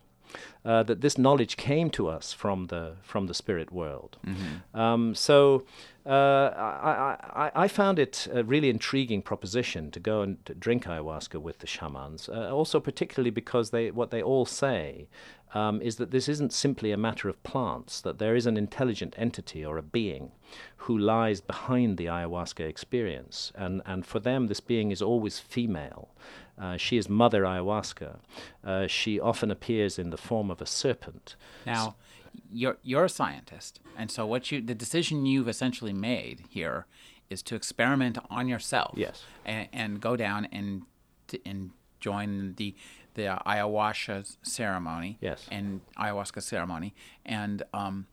[0.65, 4.17] uh, that this knowledge came to us from the from the spirit world.
[4.25, 4.79] Mm-hmm.
[4.79, 5.65] Um, so
[6.05, 10.85] uh, I, I, I, found it a really intriguing proposition to go and to drink
[10.85, 12.29] ayahuasca with the shamans.
[12.29, 15.07] Uh, also, particularly because they what they all say
[15.53, 19.13] um, is that this isn't simply a matter of plants, that there is an intelligent
[19.17, 20.31] entity or a being
[20.77, 23.51] who lies behind the ayahuasca experience.
[23.55, 26.09] And, and for them, this being is always female.
[26.59, 28.17] Uh, she is Mother Ayahuasca.
[28.63, 31.35] Uh, she often appears in the form of a serpent.
[31.65, 31.95] Now,
[32.51, 36.85] you're, you're a scientist, and so what you the decision you've essentially made here
[37.29, 38.93] is to experiment on yourself.
[38.95, 39.23] Yes.
[39.45, 40.83] And, and go down and
[41.45, 42.75] and join the
[43.13, 45.17] the ayahuasca ceremony.
[45.21, 45.45] Yes.
[45.51, 46.93] And ayahuasca ceremony,
[47.25, 48.07] and um,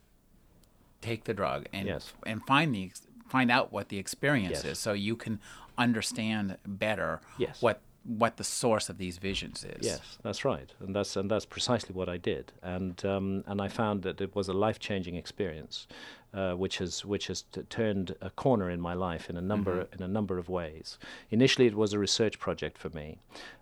[1.01, 2.13] take the drug and yes.
[2.27, 2.91] and find the
[3.29, 4.73] find out what the experience yes.
[4.73, 5.41] is, so you can
[5.79, 7.63] understand better yes.
[7.63, 9.87] what what the source of these visions is.
[9.87, 13.69] Yes, that's right, and that's and that's precisely what I did, and um, and I
[13.69, 15.87] found that it was a life changing experience,
[16.33, 19.85] uh, which has which has t- turned a corner in my life in a number
[19.85, 19.95] mm-hmm.
[19.95, 20.99] in a number of ways.
[21.31, 23.19] Initially, it was a research project for me.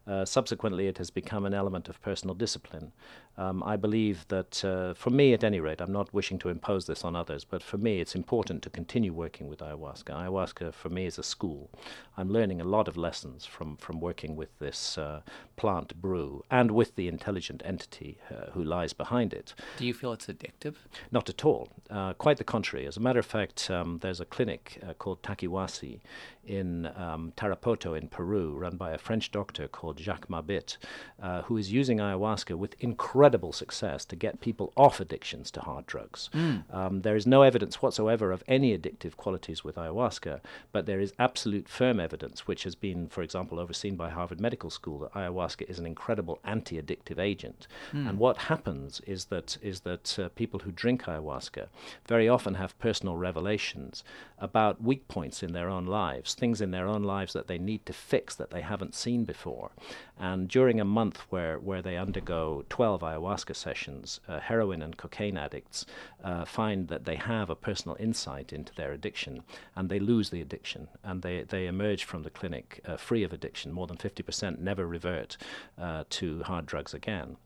[0.08, 2.92] Uh, subsequently, it has become an element of personal discipline.
[3.36, 6.86] Um, I believe that, uh, for me at any rate, I'm not wishing to impose
[6.86, 10.12] this on others, but for me, it's important to continue working with ayahuasca.
[10.12, 11.70] Ayahuasca, for me, is a school.
[12.16, 15.20] I'm learning a lot of lessons from, from working with this uh,
[15.56, 19.54] plant brew and with the intelligent entity uh, who lies behind it.
[19.76, 20.74] Do you feel it's addictive?
[21.12, 21.68] Not at all.
[21.90, 22.86] Uh, quite the contrary.
[22.86, 26.00] As a matter of fact, um, there's a clinic uh, called Takiwasi
[26.48, 30.78] in um, Tarapoto in Peru, run by a French doctor called Jacques Mabit,
[31.22, 35.86] uh, who is using ayahuasca with incredible success to get people off addictions to hard
[35.86, 36.30] drugs.
[36.32, 36.74] Mm.
[36.74, 40.40] Um, there is no evidence whatsoever of any addictive qualities with ayahuasca,
[40.72, 44.70] but there is absolute firm evidence, which has been, for example, overseen by Harvard Medical
[44.70, 47.66] School, that ayahuasca is an incredible anti-addictive agent.
[47.92, 48.08] Mm.
[48.08, 51.66] And what happens is that is that uh, people who drink ayahuasca
[52.06, 54.04] very often have personal revelations
[54.38, 57.84] about weak points in their own lives things in their own lives that they need
[57.86, 59.72] to fix that they haven't seen before.
[60.18, 65.36] And during a month where, where they undergo 12 ayahuasca sessions, uh, heroin and cocaine
[65.36, 65.86] addicts
[66.24, 69.42] uh, find that they have a personal insight into their addiction
[69.76, 73.32] and they lose the addiction and they, they emerge from the clinic uh, free of
[73.32, 73.72] addiction.
[73.72, 75.36] More than 50% never revert
[75.80, 77.36] uh, to hard drugs again.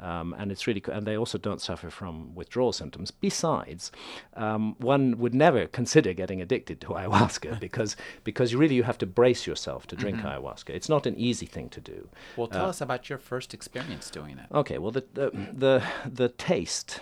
[0.00, 3.10] Um, and it's really, co- and they also don't suffer from withdrawal symptoms.
[3.10, 3.92] Besides,
[4.34, 9.06] um, one would never consider getting addicted to ayahuasca because because really you have to
[9.06, 10.70] brace yourself to drink ayahuasca.
[10.70, 12.08] It's not an easy thing to do.
[12.36, 14.46] Well, tell us about your first experience doing it.
[14.52, 17.00] Okay, well the the the, the taste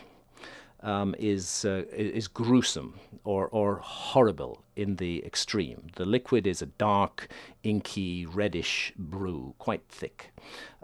[0.82, 5.88] um, is uh, is gruesome or or horrible in the extreme.
[5.96, 7.28] The liquid is a dark,
[7.62, 10.32] inky, reddish brew, quite thick.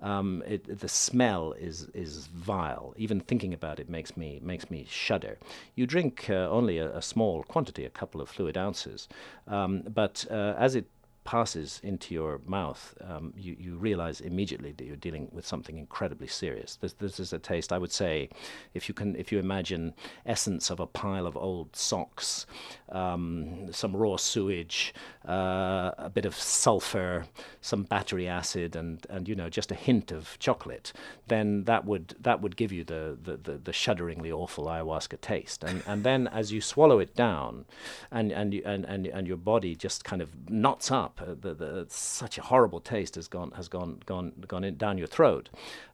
[0.01, 2.95] Um, it, the smell is is vile.
[2.97, 5.39] Even thinking about it makes me makes me shudder.
[5.77, 9.09] You drink uh, only a, a small quantity, a couple of fluid ounces,
[9.47, 10.87] um, but uh, as it
[11.25, 16.27] passes into your mouth, um, you, you realize immediately that you're dealing with something incredibly
[16.27, 16.77] serious.
[16.77, 18.29] This, this is a taste, I would say,
[18.75, 19.95] if you can, if you imagine
[20.27, 22.47] essence of a pile of old socks,
[22.91, 24.95] um, some raw sewage,
[25.27, 27.27] uh, a bit of sulfur,
[27.61, 30.93] some battery acid, and, and you know just a hint of chocolate,
[31.29, 35.65] then that would that would give you the the, the, the shudderingly awful ayahuasca taste.
[35.65, 37.65] And and then as you swallow it down,
[38.11, 41.14] and and you, and, and and your body just kind of knots up.
[41.17, 45.07] Uh, the, the, such a horrible taste has gone has gone gone gone down your
[45.07, 45.49] throat.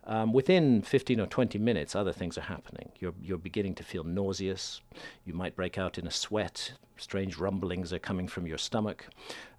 [0.04, 2.90] Um, within 15 or 20 minutes, other things are happening.
[3.00, 4.80] You're you're beginning to feel nauseous.
[5.24, 6.72] You might break out in a sweat.
[6.96, 9.06] Strange rumblings are coming from your stomach.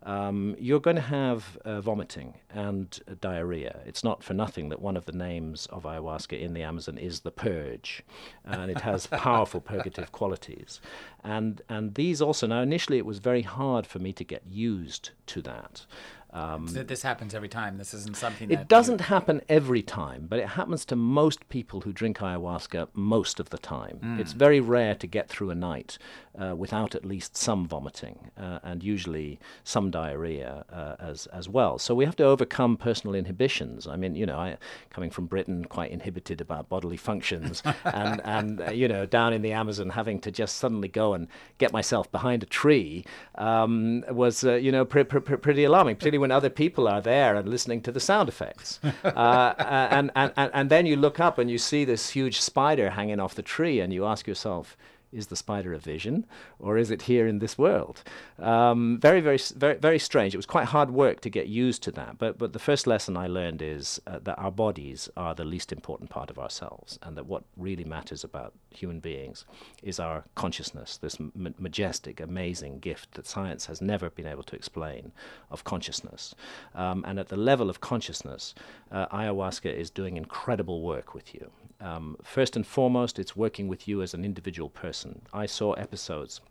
[0.03, 3.81] Um, you're going to have uh, vomiting and uh, diarrhea.
[3.85, 7.19] It's not for nothing that one of the names of ayahuasca in the Amazon is
[7.19, 8.03] the purge,
[8.43, 10.81] and it has powerful purgative qualities.
[11.23, 15.11] And and these also now initially it was very hard for me to get used
[15.27, 15.85] to that.
[16.33, 17.77] Um, Th- This happens every time.
[17.77, 21.81] This isn't something that it doesn't happen every time, but it happens to most people
[21.81, 24.17] who drink ayahuasca most of the time.
[24.19, 25.97] It's very rare to get through a night
[26.39, 31.77] uh, without at least some vomiting uh, and usually some diarrhea uh, as as well.
[31.77, 33.85] So we have to overcome personal inhibitions.
[33.87, 34.57] I mean, you know, I,
[34.89, 39.41] coming from Britain, quite inhibited about bodily functions, and and uh, you know, down in
[39.41, 43.03] the Amazon, having to just suddenly go and get myself behind a tree
[43.35, 47.01] um, was uh, you know pre- pre- pre- pretty alarming, particularly when other people are
[47.01, 48.79] there and listening to the sound effects.
[49.03, 52.91] Uh, and, and, and, and then you look up and you see this huge spider
[52.91, 54.77] hanging off the tree, and you ask yourself,
[55.11, 56.25] is the spider a vision,
[56.59, 58.03] or is it here in this world?
[58.39, 60.33] Um, very, very, very, very strange.
[60.33, 62.17] It was quite hard work to get used to that.
[62.17, 65.71] But, but the first lesson I learned is uh, that our bodies are the least
[65.71, 69.45] important part of ourselves, and that what really matters about human beings
[69.83, 75.11] is our consciousness, this majestic, amazing gift that science has never been able to explain
[75.49, 76.35] of consciousness.
[76.75, 78.55] Um, and at the level of consciousness,
[78.91, 81.51] uh, ayahuasca is doing incredible work with you.
[81.81, 85.00] Um, first and foremost, it's working with you as an individual person.
[85.33, 86.41] I saw episodes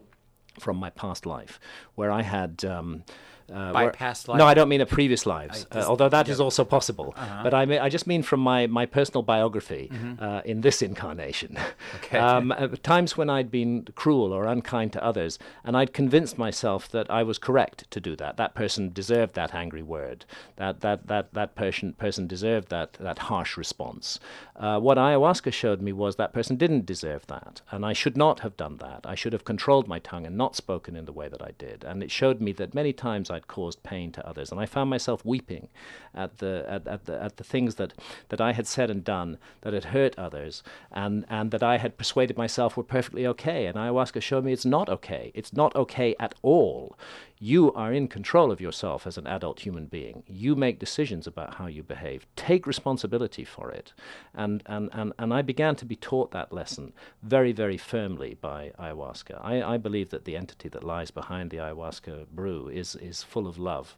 [0.59, 1.61] from my past life
[1.95, 2.65] where I had.
[2.65, 3.05] Um,
[3.53, 4.47] uh, By where- past No.
[4.47, 7.15] I don't mean a previous lives, I uh, just- although that is also possible.
[7.17, 7.43] Uh-huh.
[7.43, 11.57] But I, mean, I just mean from my, my personal biography uh, in this incarnation.
[11.57, 11.97] Mm-hmm.
[11.97, 12.19] Okay.
[12.31, 16.89] um, uh, times when I'd been cruel or unkind to others, and I'd convinced myself
[16.91, 18.37] that I was correct to do that.
[18.37, 20.25] That person deserved that angry word.
[20.57, 24.21] That that that that person person deserved that that harsh response.
[24.57, 28.41] Uh, what ayahuasca showed me was that person didn't deserve that, and I should not
[28.41, 29.01] have done that.
[29.05, 31.85] I should have controlled my tongue and not spoken in the way that I did.
[31.85, 35.25] And it showed me that many times Caused pain to others, and I found myself
[35.25, 35.69] weeping
[36.15, 37.95] at the at, at the at the things that
[38.29, 41.99] that I had said and done that had hurt others, and and that I had
[41.99, 43.67] persuaded myself were perfectly okay.
[43.67, 45.31] And ayahuasca showed me it's not okay.
[45.35, 46.97] It's not okay at all.
[47.43, 50.25] You are in control of yourself as an adult human being.
[50.27, 52.27] You make decisions about how you behave.
[52.37, 53.95] Take responsibility for it.
[54.35, 58.73] And, and, and, and I began to be taught that lesson very, very firmly by
[58.79, 59.43] ayahuasca.
[59.43, 63.47] I, I believe that the entity that lies behind the ayahuasca brew is, is full
[63.47, 63.97] of love.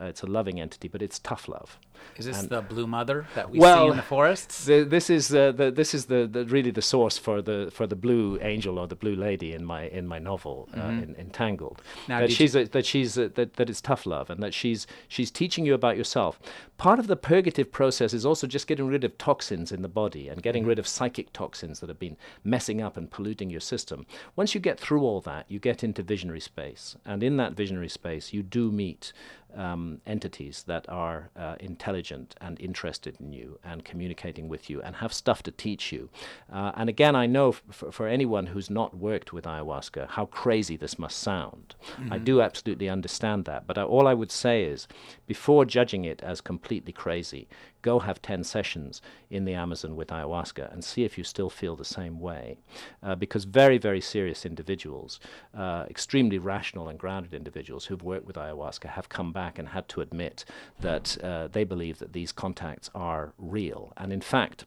[0.00, 1.80] Uh, it's a loving entity, but it's tough love.
[2.16, 4.66] Is this And- the blue mother that we see in the forests?
[4.66, 7.86] The, this is uh, the this is the, the really the source for the for
[7.86, 11.80] the blue angel or the blue lady in my in my novel uh, in, Entangled.
[11.82, 12.12] Mm-hmm.
[12.12, 15.30] Now, she's a, that she's a, that that it's tough love and that she's she's
[15.30, 16.38] teaching you about yourself.
[16.76, 20.28] Part of the purgative process is also just getting rid of toxins in the body
[20.28, 20.68] and getting Mm-hmm.
[20.68, 24.06] rid of psychic toxins that have been messing up and polluting your system.
[24.36, 27.88] Once you get through all that, you get into visionary space, and in that visionary
[27.88, 29.12] space, you do meet
[29.56, 34.96] um, entities that are uh, intelligent and interested in you and communicating with you and
[34.96, 36.08] have stuff to teach you.
[36.52, 40.76] Uh, and again, I know f- for anyone who's not worked with ayahuasca how crazy
[40.76, 41.74] this must sound.
[41.96, 42.12] Mm-hmm.
[42.12, 43.66] I do absolutely understand that.
[43.66, 44.86] But I, all I would say is
[45.26, 47.48] before judging it as completely crazy,
[47.86, 51.76] go have 10 sessions in the Amazon with ayahuasca and see if you still feel
[51.76, 52.58] the same way.
[53.02, 55.20] Uh, because very, very serious individuals,
[55.56, 59.88] uh, extremely rational and grounded individuals who've worked with ayahuasca have come back and had
[59.88, 60.44] to admit
[60.80, 63.92] that uh, they believe that these contacts are real.
[63.96, 64.64] And in fact,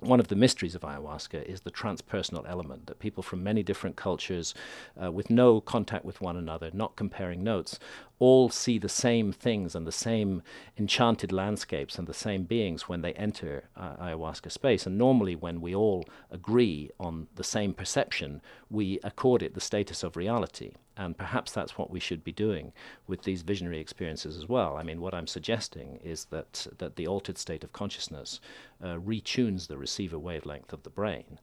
[0.00, 3.96] one of the mysteries of ayahuasca is the transpersonal element that people from many different
[3.96, 4.54] cultures,
[5.02, 7.80] uh, with no contact with one another, not comparing notes,
[8.18, 10.42] all see the same things and the same
[10.76, 14.86] enchanted landscapes and the same beings when they enter uh, ayahuasca space.
[14.86, 18.40] And normally, when we all agree on the same perception,
[18.70, 20.72] we accord it the status of reality.
[20.96, 22.72] And perhaps that's what we should be doing
[23.06, 24.76] with these visionary experiences as well.
[24.76, 28.40] I mean, what I'm suggesting is that, that the altered state of consciousness
[28.82, 31.38] uh, retunes the receiver wavelength of the brain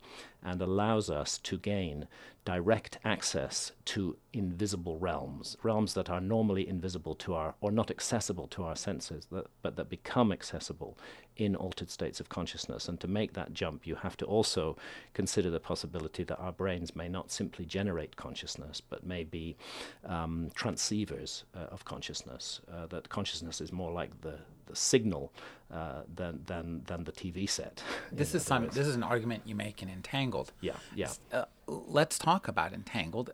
[0.45, 2.07] and allows us to gain
[2.45, 8.47] direct access to invisible realms, realms that are normally invisible to our, or not accessible
[8.47, 10.95] to our senses, that, but that become accessible
[11.37, 12.87] in altered states of consciousness.
[12.87, 14.77] And to make that jump, you have to also
[15.13, 19.57] consider the possibility that our brains may not simply generate consciousness, but may be
[20.05, 25.31] um, transceivers uh, of consciousness, uh, that consciousness is more like the, the signal
[25.71, 27.83] uh, than, than, than the TV set.
[28.11, 30.51] This is Simon, this is an argument you make in Entangled.
[30.61, 31.11] Yeah, yeah.
[31.31, 33.31] Uh, let's talk about Entangled.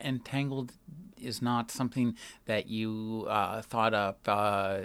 [0.00, 0.72] Entangled
[1.20, 2.16] is not something
[2.46, 4.80] that you uh, thought up uh,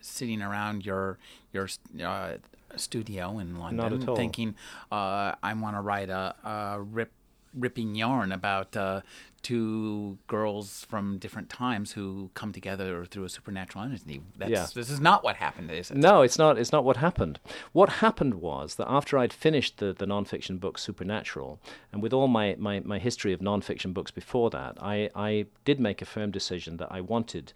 [0.00, 1.18] sitting around your
[1.52, 1.68] your
[2.02, 2.34] uh,
[2.76, 4.54] studio in London, thinking
[4.90, 7.12] uh, I want to write a, a rip
[7.54, 9.02] ripping yarn about uh,
[9.42, 14.22] two girls from different times who come together through a supernatural entity.
[14.36, 14.66] That's, yeah.
[14.74, 15.96] This is not what happened, is it?
[15.96, 16.58] No, it's not.
[16.58, 17.40] It's not what happened.
[17.72, 21.60] What happened was that after I'd finished the, the nonfiction book Supernatural,
[21.92, 25.80] and with all my, my, my history of nonfiction books before that, I, I did
[25.80, 27.52] make a firm decision that I wanted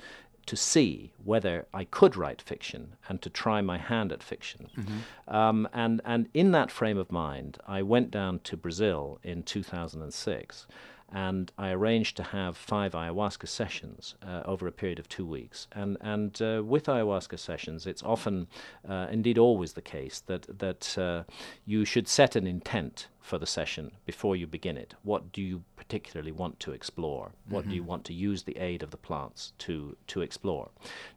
[0.47, 4.68] to see whether I could write fiction and to try my hand at fiction.
[4.78, 5.34] Mm-hmm.
[5.34, 10.66] Um, and, and in that frame of mind, I went down to Brazil in 2006
[11.12, 15.68] and I arranged to have five ayahuasca sessions uh, over a period of two weeks.
[15.72, 18.48] And and uh, with ayahuasca sessions, it's often,
[18.88, 21.24] uh, indeed always the case that that uh,
[21.64, 24.94] you should set an intent for the session before you begin it.
[25.02, 27.32] What do you particularly want to explore?
[27.48, 27.70] What mm-hmm.
[27.70, 27.90] do you mm-hmm.
[27.90, 30.70] want to use the aid of the plants to to explore?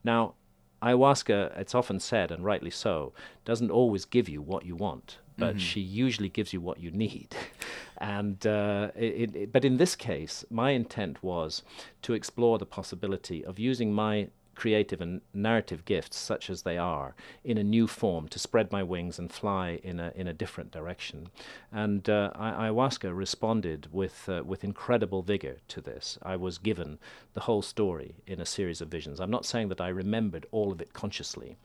[0.04, 0.36] Now.
[0.82, 3.12] Ayahuasca, it's often said, and rightly so,
[3.44, 5.58] doesn't always give you what you want but mm-hmm.
[5.60, 7.36] she usually gives you what you need.
[7.98, 11.64] and uh, it, it, but in this case, my intent was
[12.02, 14.28] to explore the possibility of using my
[14.60, 18.84] creative and narrative gifts, such as they are, in a new form to spread my
[18.84, 21.30] wings and fly in a in a different direction.
[21.72, 26.20] And uh, ayahuasca responded with uh, with incredible vigor to this.
[26.34, 27.00] I was given
[27.36, 29.20] the whole story in a series of visions.
[29.20, 31.56] I'm not saying that I remembered all of it consciously,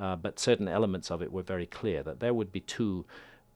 [0.00, 2.04] uh, but certain elements of it were very clear.
[2.04, 3.04] That there would be two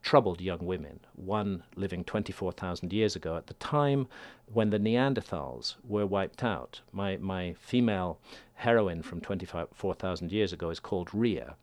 [0.01, 4.07] troubled young women, one living 24,000 years ago at the time
[4.51, 6.81] when the Neanderthals were wiped out.
[6.91, 8.19] My, my female
[8.55, 11.55] heroine from 24,000 years ago is called Ria.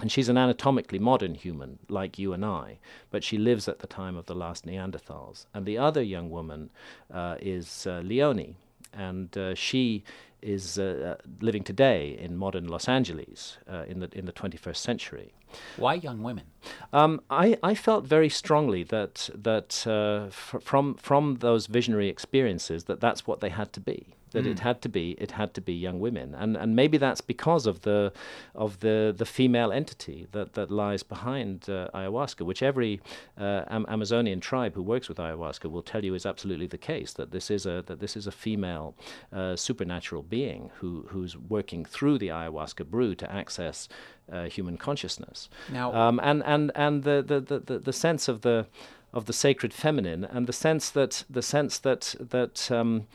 [0.00, 2.78] And she's an anatomically modern human, like you and I,
[3.10, 5.46] but she lives at the time of the last Neanderthals.
[5.52, 6.70] And the other young woman
[7.12, 8.54] uh, is uh, Leonie,
[8.92, 10.04] and uh, she
[10.42, 14.76] is uh, uh, living today in modern Los Angeles uh, in the in the 21st
[14.76, 15.32] century.
[15.76, 16.44] Why young women?
[16.92, 22.84] Um, I, I felt very strongly that that uh, f- from from those visionary experiences
[22.84, 24.50] that that's what they had to be that mm.
[24.50, 27.66] it had to be it had to be young women and and maybe that's because
[27.66, 28.12] of the
[28.54, 33.00] of the the female entity that that lies behind uh, ayahuasca which every
[33.38, 37.12] uh, Am- Amazonian tribe who works with ayahuasca will tell you is absolutely the case
[37.12, 38.94] that this is a that this is a female
[39.32, 43.88] uh, supernatural being who who's working through the ayahuasca brew to access
[44.30, 48.66] uh, human consciousness now um, and and and the, the the the sense of the
[49.12, 53.06] of the sacred feminine and the sense that the sense that that um,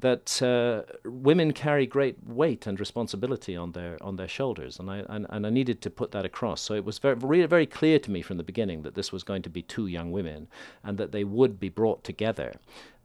[0.00, 5.04] that uh, women carry great weight and responsibility on their on their shoulders, and I
[5.08, 6.60] and, and I needed to put that across.
[6.60, 9.42] So it was very very clear to me from the beginning that this was going
[9.42, 10.48] to be two young women,
[10.84, 12.54] and that they would be brought together.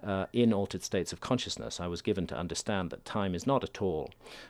[0.04, 3.64] Uh, in altered states of consciousness, I was given to understand that time is not
[3.64, 4.10] at all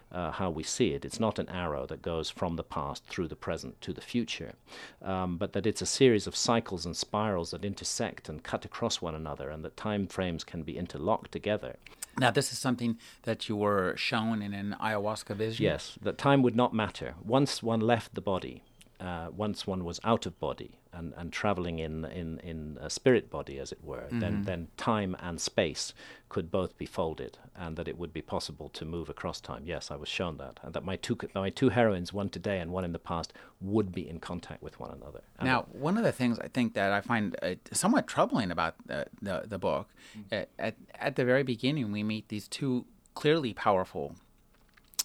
[0.10, 1.04] uh, how we see it.
[1.04, 4.54] It's not an arrow that goes from the past through the present to the future,
[5.02, 9.02] um, but that it's a series of cycles and spirals that intersect and cut across
[9.02, 11.76] one another, and that time frames can be interlocked together.
[12.20, 15.64] Now, this is something that you were shown in an ayahuasca vision?
[15.66, 17.16] Yes, that time would not matter.
[17.24, 18.64] Once one left the body,
[19.00, 23.30] uh, once one was out of body and, and traveling in, in, in a spirit
[23.30, 24.20] body, as it were, mm-hmm.
[24.20, 25.94] then, then time and space
[26.30, 29.64] could both be folded and that it would be possible to move across time.
[29.66, 30.60] Yes, I was shown that.
[30.64, 33.92] And that my two, my two heroines, one today and one in the past, would
[33.92, 35.22] be in contact with one another.
[35.40, 38.76] And now, one of the things I think that I find uh, somewhat troubling about
[38.86, 40.44] the, the, the book, mm-hmm.
[40.60, 44.16] at, at the very beginning, we meet these two clearly powerful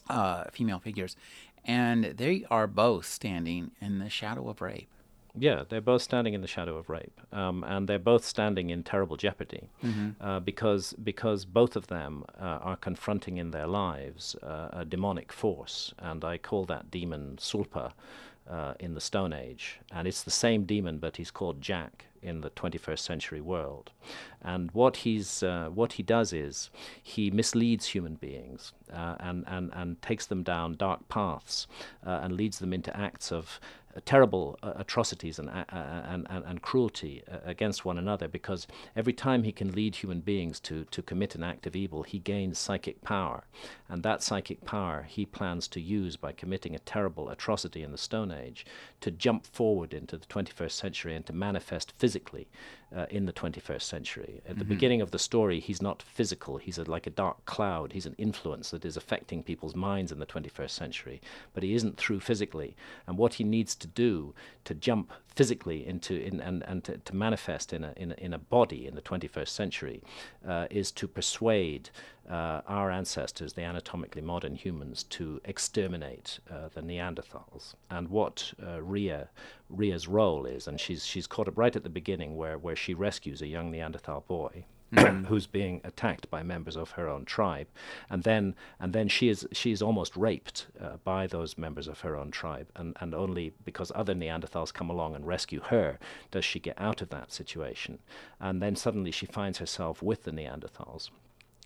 [0.09, 1.17] uh, female figures
[1.67, 4.89] and they are both standing in the shadow of rape.
[5.39, 8.83] Yeah, they're both standing in the shadow of rape, um, and they're both standing in
[8.83, 10.11] terrible jeopardy mm-hmm.
[10.21, 15.33] uh, because because both of them uh, are confronting in their lives uh, a demonic
[15.33, 17.93] force, and I call that demon Sulpa
[18.49, 22.41] uh, in the Stone Age, and it's the same demon, but he's called Jack in
[22.41, 23.93] the 21st century world.
[24.47, 26.71] And what he's uh, what he does is
[27.03, 31.67] he misleads human beings uh, and, and and takes them down dark paths
[32.07, 33.61] uh, and leads them into acts of
[34.05, 39.13] terrible uh, atrocities and, uh, and, and, and, cruelty uh, against one another because every
[39.13, 42.59] time he can lead human beings to, to commit an act of evil, he gains
[42.59, 43.45] psychic power.
[43.89, 47.99] And that psychic power he plans to use by committing a terrible atrocity in the
[47.99, 48.67] Stone Age
[49.01, 52.49] to jump forward into the 21st century and to manifest physically
[52.95, 54.41] uh, in the 21st century.
[54.45, 54.59] At mm-hmm.
[54.61, 58.07] the beginning of the story, he's not physical, he's a, like a dark cloud, he's
[58.07, 61.21] an influence that is affecting people's minds in the 21st century,
[61.53, 62.77] but he isn't through physically.
[63.07, 64.35] And what he needs to do
[64.65, 68.33] to jump physically into in, and, and to, to manifest in a, in, a, in
[68.33, 70.03] a body in the 21st century
[70.47, 71.91] uh, is to persuade
[72.29, 77.75] uh, our ancestors, the anatomically modern humans, to exterminate uh, the Neanderthals.
[77.91, 79.29] And what uh, Ria
[79.69, 82.95] Ria's role is, and she's she's caught up right at the beginning where where she
[82.95, 84.65] rescues a young Neanderthal boy.
[84.95, 85.25] Mm-hmm.
[85.25, 87.67] who's being attacked by members of her own tribe,
[88.09, 92.01] and then and then she is she is almost raped uh, by those members of
[92.03, 95.99] her own tribe, and and only because other Neanderthals come along and rescue her
[96.31, 97.99] does she get out of that situation,
[98.39, 101.11] and then suddenly she finds herself with the Neanderthals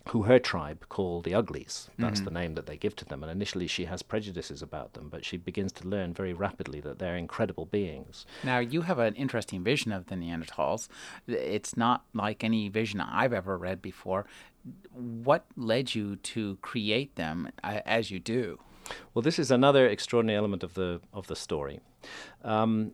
[0.09, 1.89] who her tribe call the uglies.
[1.97, 2.25] That's mm-hmm.
[2.25, 3.23] the name that they give to them.
[3.23, 6.99] And initially she has prejudices about them, but she begins to learn very rapidly that
[6.99, 8.25] they're incredible beings.
[8.43, 10.87] Now, you have an interesting vision of the Neanderthals.
[11.27, 14.25] It's not like any vision I've ever read before.
[14.91, 18.59] What led you to create them uh, as you do?
[19.13, 21.79] Well, this is another extraordinary element of the of the story.
[22.43, 22.91] Um,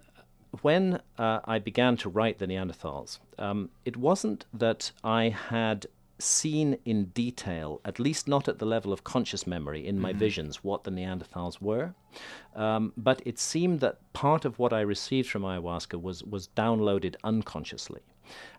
[0.62, 5.88] when uh, I began to write the Neanderthals, um, it wasn't that I had
[6.20, 10.20] seen in detail, at least not at the level of conscious memory in my mm-hmm.
[10.20, 11.94] visions, what the Neanderthals were.
[12.56, 17.16] Um, but it seemed that part of what I received from ayahuasca was, was downloaded
[17.24, 18.02] unconsciously.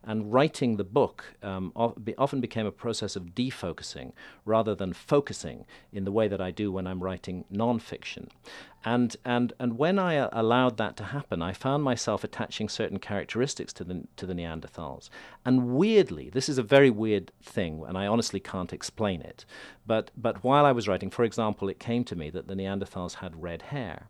[0.05, 4.13] And writing the book um, often became a process of defocusing
[4.45, 8.29] rather than focusing in the way that I do when I'm writing nonfiction.
[8.85, 12.99] And, and, and when I uh, allowed that to happen, I found myself attaching certain
[12.99, 15.11] characteristics to the, to the Neanderthals.
[15.45, 19.45] And weirdly, this is a very weird thing, and I honestly can't explain it.
[19.87, 23.15] But, but while I was writing, for example, it came to me that the Neanderthals
[23.15, 24.09] had red hair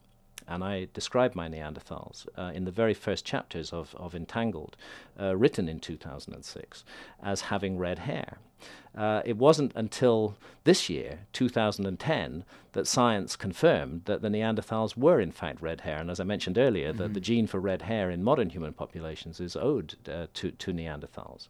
[0.49, 4.77] and I describe my Neanderthals uh, in the very first chapters of, of Entangled,
[5.21, 6.85] uh, written in 2006,
[7.23, 8.39] as having red hair.
[8.97, 15.33] Uh, it wasn't until this year, 2010, that science confirmed that the Neanderthals were in
[15.33, 15.99] fact red hair.
[15.99, 17.03] And as I mentioned earlier, mm-hmm.
[17.03, 20.73] the, the gene for red hair in modern human populations is owed uh, to, to
[20.73, 21.49] Neanderthals.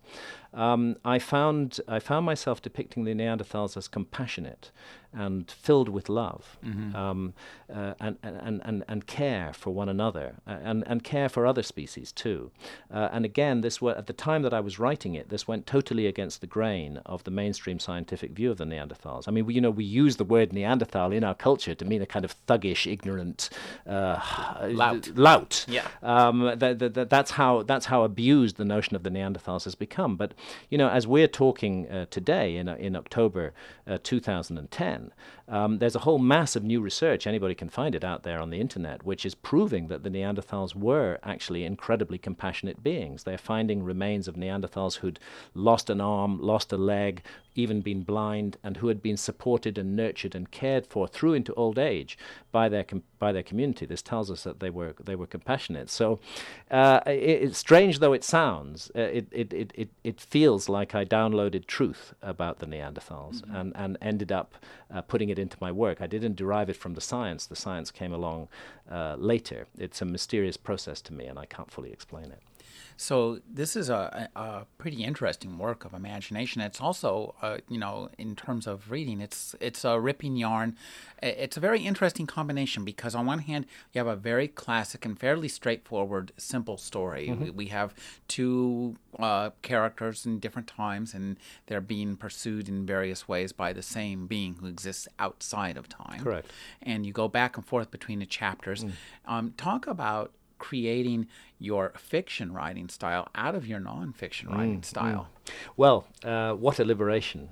[0.54, 4.70] Um, I, found, I found myself depicting the Neanderthals as compassionate
[5.12, 6.94] and filled with love mm-hmm.
[6.94, 7.34] um,
[7.74, 11.62] uh, and, and, and, and care for one another uh, and, and care for other
[11.62, 12.50] species too.
[12.92, 16.06] Uh, and again, this at the time that I was writing it, this went totally
[16.06, 19.28] against the grain of the mainstream scientific view of the Neanderthals.
[19.28, 22.02] I mean, we, you know, we use the word Neanderthal in our culture to mean
[22.02, 23.50] a kind of thuggish, ignorant
[23.86, 25.10] uh, lout.
[25.16, 25.64] Lout.
[25.68, 25.86] Yeah.
[26.02, 30.16] Um, that, that, that's how that's how abused the notion of the Neanderthals has become.
[30.16, 30.34] But
[30.70, 33.52] you know, as we're talking uh, today in in October
[33.86, 35.12] uh, 2010,
[35.48, 37.26] um, there's a whole mass of new research.
[37.26, 40.74] Anybody can find it out there on the internet, which is proving that the Neanderthals
[40.74, 43.24] were actually incredibly compassionate beings.
[43.24, 45.18] They're finding remains of Neanderthals who'd
[45.54, 47.22] lost an arm, lost a leg,
[47.58, 51.52] even been blind, and who had been supported and nurtured and cared for through into
[51.54, 52.16] old age
[52.52, 53.84] by their com- by their community.
[53.86, 55.90] This tells us that they were they were compassionate.
[55.90, 56.20] So,
[56.70, 61.04] uh, it, strange though it sounds, uh, it, it, it, it, it feels like I
[61.04, 63.56] downloaded truth about the Neanderthals mm-hmm.
[63.56, 64.54] and, and ended up
[64.94, 66.00] uh, putting it into my work.
[66.00, 67.46] I didn't derive it from the science.
[67.46, 68.48] The science came along
[68.90, 69.66] uh, later.
[69.78, 72.40] It's a mysterious process to me, and I can't fully explain it.
[73.00, 76.60] So this is a, a pretty interesting work of imagination.
[76.60, 80.76] It's also, uh, you know, in terms of reading, it's it's a ripping yarn.
[81.22, 85.16] It's a very interesting combination because on one hand you have a very classic and
[85.16, 87.28] fairly straightforward, simple story.
[87.28, 87.56] Mm-hmm.
[87.56, 87.94] We have
[88.26, 91.36] two uh, characters in different times, and
[91.66, 96.20] they're being pursued in various ways by the same being who exists outside of time.
[96.24, 96.50] Correct.
[96.82, 98.82] And you go back and forth between the chapters.
[98.82, 98.92] Mm.
[99.26, 101.26] Um, talk about creating
[101.58, 105.28] your fiction writing style out of your nonfiction writing mm, style.
[105.76, 107.50] Well, uh, what a liberation.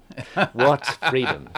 [0.53, 1.49] what freedom.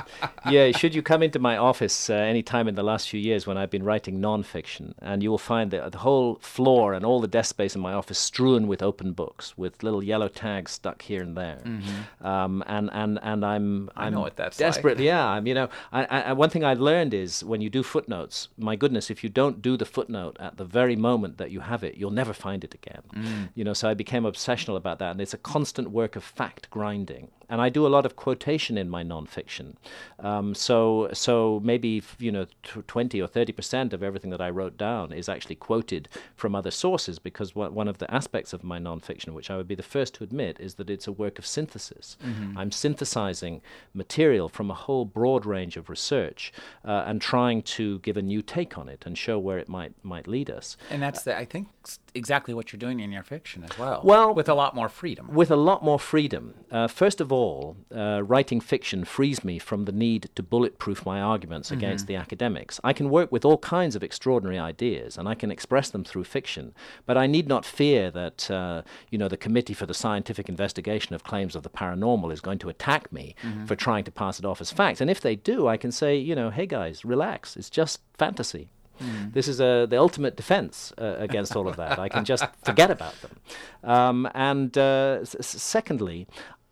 [0.51, 3.47] Yeah, should you come into my office uh, any time in the last few years
[3.47, 7.21] when I've been writing nonfiction, and you will find the, the whole floor and all
[7.21, 11.03] the desk space in my office strewn with open books, with little yellow tags stuck
[11.03, 11.61] here and there.
[11.65, 12.27] Mm-hmm.
[12.27, 14.99] Um, and, and, and I'm, I'm I know what that's desperate.
[14.99, 15.07] Like.
[15.07, 18.49] yeah, I'm, you know, I, I, one thing I've learned is when you do footnotes,
[18.59, 21.83] my goodness, if you don't do the footnote at the very moment that you have
[21.83, 23.03] it, you'll never find it again.
[23.15, 23.49] Mm.
[23.55, 26.71] You know, so I became obsessional about that, and it's a constant work of fact
[26.71, 29.75] grinding and I do a lot of quotation in my nonfiction.
[30.19, 32.47] Um, so, so maybe you know,
[32.87, 36.71] twenty or thirty percent of everything that I wrote down is actually quoted from other
[36.71, 37.19] sources.
[37.19, 40.25] Because one of the aspects of my nonfiction, which I would be the first to
[40.25, 42.17] admit, is that it's a work of synthesis.
[42.25, 42.59] Mm-hmm.
[42.59, 43.63] I'm synthesizing
[43.95, 46.53] material from a whole broad range of research
[46.85, 49.93] uh, and trying to give a new take on it and show where it might
[50.03, 50.77] might lead us.
[50.91, 51.69] And that's the, I think
[52.15, 54.01] exactly what you're doing in your fiction as well.
[54.05, 55.33] Well, with a lot more freedom.
[55.33, 56.55] With a lot more freedom.
[56.71, 61.07] Uh, first of all all, uh, writing fiction frees me from the need to bulletproof
[61.07, 61.79] my arguments mm-hmm.
[61.79, 62.81] against the academics.
[62.91, 66.25] I can work with all kinds of extraordinary ideas and I can express them through
[66.25, 66.75] fiction,
[67.07, 71.15] but I need not fear that uh, you know the Committee for the Scientific Investigation
[71.15, 73.67] of Claims of the Paranormal is going to attack me mm-hmm.
[73.67, 75.01] for trying to pass it off as fact.
[75.01, 77.57] And if they do, I can say, you know, hey guys, relax.
[77.57, 78.69] It's just fantasy.
[79.01, 79.33] Mm.
[79.33, 81.99] This is uh, the ultimate defense uh, against all of that.
[81.99, 83.37] I can just forget about them.
[83.85, 86.27] Um, and uh, s- secondly,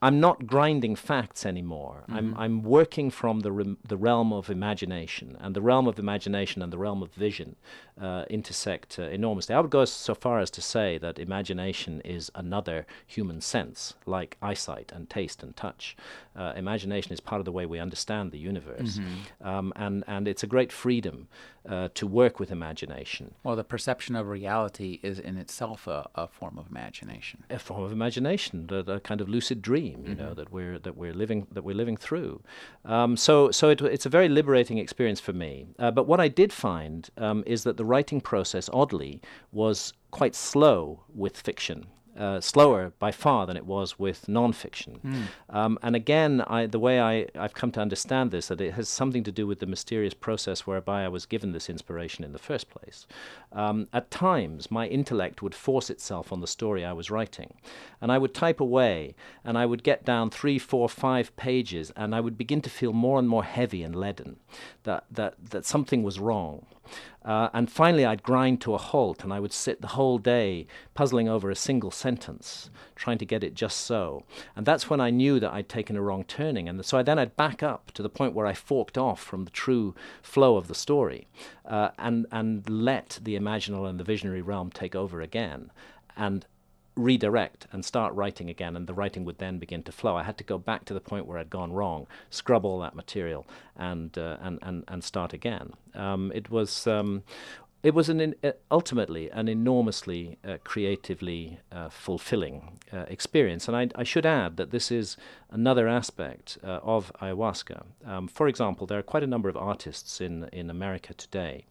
[0.07, 1.97] I'm not grinding facts anymore.
[2.03, 2.17] Mm-hmm.
[2.17, 6.73] I'm I'm working from the the realm of imagination, and the realm of imagination and
[6.73, 7.57] the realm of vision
[8.01, 9.55] uh, intersect uh, enormously.
[9.57, 14.37] I would go so far as to say that imagination is another human sense, like
[14.41, 15.97] eyesight and taste and touch.
[16.37, 19.49] Uh, imagination is part of the way we understand the universe, mm-hmm.
[19.49, 21.27] um, and and it's a great freedom
[21.69, 23.35] uh, to work with imagination.
[23.43, 27.45] Well, the perception of reality is in itself a, a form of imagination.
[27.51, 30.23] A form of imagination, a, a kind of lucid dream, you mm-hmm.
[30.23, 32.43] know, that we're that we're living that we're living through.
[32.85, 35.67] Um, so so it, it's a very liberating experience for me.
[35.79, 39.21] Uh, but what I did find um, is that the writing process, oddly,
[39.53, 41.87] was quite slow with fiction
[42.17, 45.01] uh, slower by far than it was with nonfiction.
[45.01, 45.23] Mm.
[45.51, 48.89] Um, and again, I, the way I, I've come to understand this, that it has
[48.89, 52.39] something to do with the mysterious process whereby I was given this inspiration in the
[52.39, 53.07] first place.
[53.53, 57.55] Um, at times, my intellect would force itself on the story I was writing.
[58.01, 59.15] And I would type away,
[59.45, 62.93] and I would get down three, four, five pages, and I would begin to feel
[62.93, 64.37] more and more heavy and leaden,
[64.85, 66.67] that, that, that something was wrong.
[67.27, 70.69] Uh, and finally, I'd grind to a halt and I would sit the whole day
[70.95, 74.25] puzzling over a single sentence, trying to get it just so.
[74.55, 76.69] And that's when I knew that I'd taken a wrong turning.
[76.69, 79.45] And so I then I'd back up to the point where I forked off from
[79.45, 81.27] the true flow of the story
[81.65, 85.73] uh, and, and let the imaginal and the visionary realm take over again.
[86.17, 86.47] And
[86.97, 90.17] redirect and start writing again, and the writing would then begin to flow.
[90.17, 92.95] I had to go back to the point where I'd gone wrong, scrub all that
[92.95, 95.75] material, and uh, and, and and start again.
[95.95, 96.87] Um, it was.
[96.87, 97.23] Um,
[97.83, 103.77] it was an in, uh, ultimately an enormously uh, creatively uh, fulfilling uh, experience, and
[103.77, 105.17] I, I, should add that this is
[105.51, 107.85] another aspect uh, of ayahuasca.
[108.05, 111.67] Um, for example, there are quite a number of artists in in America today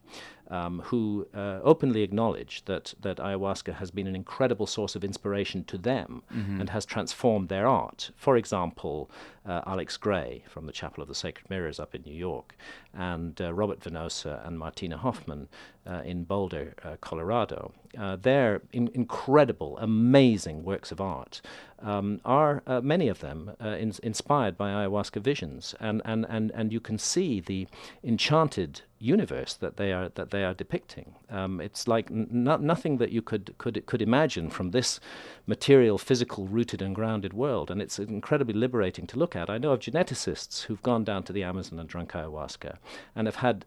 [0.49, 5.63] um, who uh, openly acknowledge that, that ayahuasca has been an incredible source of inspiration
[5.65, 6.59] to them mm-hmm.
[6.59, 8.11] and has transformed their art.
[8.15, 9.09] For example,
[9.45, 12.55] uh, Alex Grey from the Chapel of the Sacred Mirrors up in New York,
[12.93, 15.47] and uh, Robert Venosa and Martina Hoffmann
[15.87, 17.71] uh, in Boulder, uh, Colorado.
[17.97, 21.41] Uh, they're in- incredible, amazing works of art
[21.81, 26.51] um, are uh, many of them uh, in- inspired by ayahuasca visions, and, and, and,
[26.51, 27.67] and you can see the
[28.03, 31.15] enchanted universe that they are that they are depicting.
[31.29, 32.27] Um, it's like n-
[32.61, 34.99] nothing that you could could could imagine from this
[35.45, 39.49] material, physical, rooted and grounded world, and it's incredibly liberating to look at.
[39.49, 42.77] I know of geneticists who've gone down to the Amazon and drunk ayahuasca,
[43.15, 43.65] and have had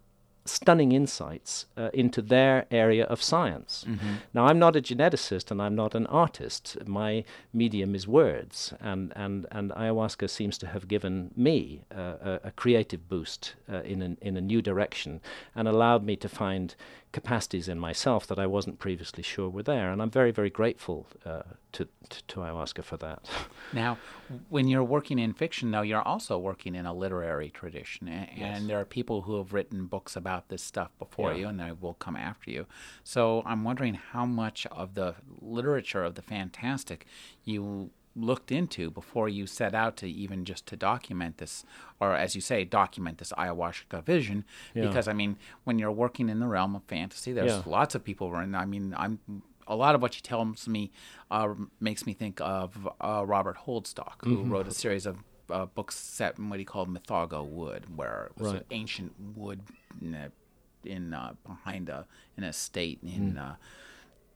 [0.48, 3.84] stunning insights uh, into their area of science.
[3.88, 4.14] Mm-hmm.
[4.34, 6.76] Now, I'm not a geneticist and I'm not an artist.
[6.86, 12.40] My medium is words, and, and, and ayahuasca seems to have given me uh, a,
[12.44, 15.20] a, creative boost uh, in, an, in a new direction
[15.54, 16.74] and allowed me to find
[17.12, 19.90] capacities in myself that I wasn't previously sure were there.
[19.90, 21.42] And I'm very, very grateful uh,
[21.72, 23.28] to, to, to, ayahuasca for that.
[23.72, 23.98] Now,
[24.48, 28.08] when you're working in fiction, though, you're also working in a literary tradition.
[28.08, 28.58] And, yes.
[28.58, 31.38] and there are people who have written books about this stuff before yeah.
[31.38, 32.66] you, and they will come after you.
[33.04, 37.06] So I'm wondering how much of the literature of the fantastic
[37.44, 41.64] you looked into before you set out to even just to document this
[42.00, 44.44] or as you say document this ayahuasca vision
[44.74, 44.86] yeah.
[44.86, 47.62] because i mean when you're working in the realm of fantasy there's yeah.
[47.66, 49.18] lots of people running i mean i'm
[49.66, 50.90] a lot of what she tells me
[51.30, 54.50] uh, makes me think of uh, robert holdstock who mm-hmm.
[54.50, 55.18] wrote a series of
[55.50, 58.66] uh, books set in what he called mythago wood where it was right.
[58.70, 59.60] ancient wood
[60.02, 60.32] in, behind
[60.84, 62.06] a, in uh, behind a
[62.36, 63.38] an estate in mm.
[63.38, 63.54] Uh,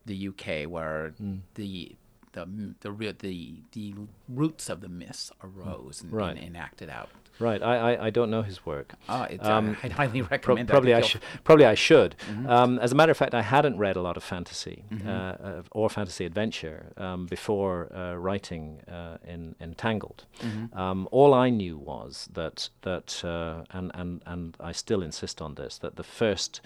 [0.04, 1.38] the uk where mm.
[1.54, 1.94] the
[2.32, 3.94] the the the the
[4.28, 6.36] roots of the myths arose and, right.
[6.36, 7.10] and, and acted out.
[7.38, 7.62] Right.
[7.62, 8.94] I, I, I, don't know his work.
[9.08, 10.68] Oh, um, I highly recommend.
[10.68, 11.22] Pro- probably I should.
[11.44, 12.14] Probably I should.
[12.30, 12.48] Mm-hmm.
[12.48, 15.08] Um, as a matter of fact, I hadn't read a lot of fantasy mm-hmm.
[15.08, 20.26] uh, uh, or fantasy adventure um, before uh, writing uh, in Entangled.
[20.40, 20.78] Mm-hmm.
[20.78, 25.54] Um, all I knew was that that uh, and and and I still insist on
[25.54, 26.60] this that the first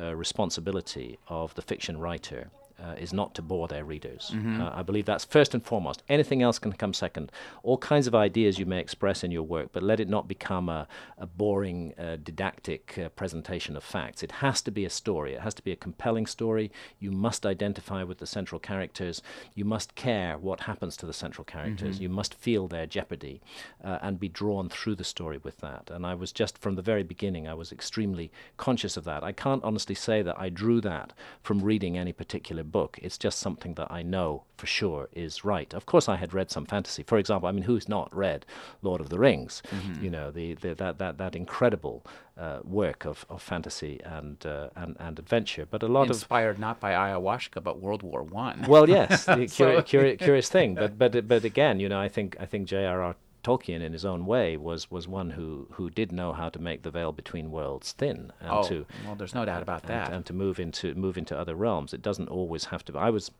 [0.00, 2.50] uh, responsibility of the fiction writer
[2.82, 4.30] uh, is not to bore their readers.
[4.34, 4.60] Mm-hmm.
[4.60, 6.02] Uh, I believe that's first and foremost.
[6.08, 7.32] Anything else can come second.
[7.62, 10.68] All kinds of ideas you may express in your work, but let it not become
[10.68, 10.86] a,
[11.18, 14.22] a boring, uh, didactic uh, presentation of facts.
[14.22, 15.34] It has to be a story.
[15.34, 16.70] It has to be a compelling story.
[16.98, 19.22] You must identify with the central characters.
[19.54, 21.96] You must care what happens to the central characters.
[21.96, 22.02] Mm-hmm.
[22.02, 23.40] You must feel their jeopardy
[23.82, 25.90] uh, and be drawn through the story with that.
[25.90, 29.24] And I was just from the very beginning, I was extremely conscious of that.
[29.24, 31.12] I can't honestly say that I drew that
[31.42, 32.98] from reading any particular book.
[33.02, 35.72] It's just something that I know for sure is right.
[35.74, 37.02] Of course, I had read some fantasy.
[37.02, 38.46] For example, I mean, who's not read
[38.82, 39.62] Lord of the Rings?
[39.70, 40.04] Mm-hmm.
[40.04, 42.04] You know, the, the, that, that, that incredible
[42.38, 45.66] uh, work of, of fantasy and, uh, and and adventure.
[45.68, 48.64] But a lot inspired of, Inspired not by ayahuasca, but World War One.
[48.68, 50.74] Well, yes, the curi- curi- curious thing.
[50.74, 53.16] But but but again, you know, I think I think J.R.R.
[53.42, 56.82] Tolkien, in his own way, was was one who who did know how to make
[56.82, 60.12] the veil between worlds thin, and oh, to well, there's no doubt about and, that,
[60.12, 61.94] and to move into move into other realms.
[61.94, 62.92] It doesn't always have to.
[62.92, 63.30] Be, I was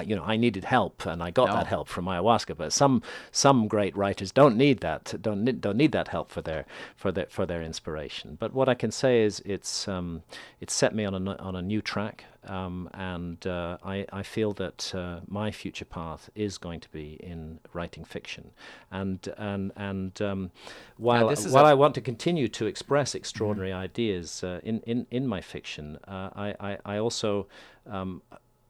[0.00, 1.54] you know, I needed help, and I got no.
[1.54, 2.56] that help from ayahuasca.
[2.56, 6.42] But some some great writers don't need that don't need, don't need that help for
[6.42, 6.66] their
[6.96, 8.36] for their for their inspiration.
[8.38, 10.22] But what I can say is it's um,
[10.60, 14.52] it's set me on a on a new track, um, and uh, I I feel
[14.54, 18.52] that uh, my future path is going to be in writing fiction,
[18.90, 20.50] and and and um,
[20.96, 23.80] while while I want to continue to express extraordinary mm-hmm.
[23.80, 27.48] ideas uh, in, in in my fiction, uh, I, I I also
[27.86, 28.22] um,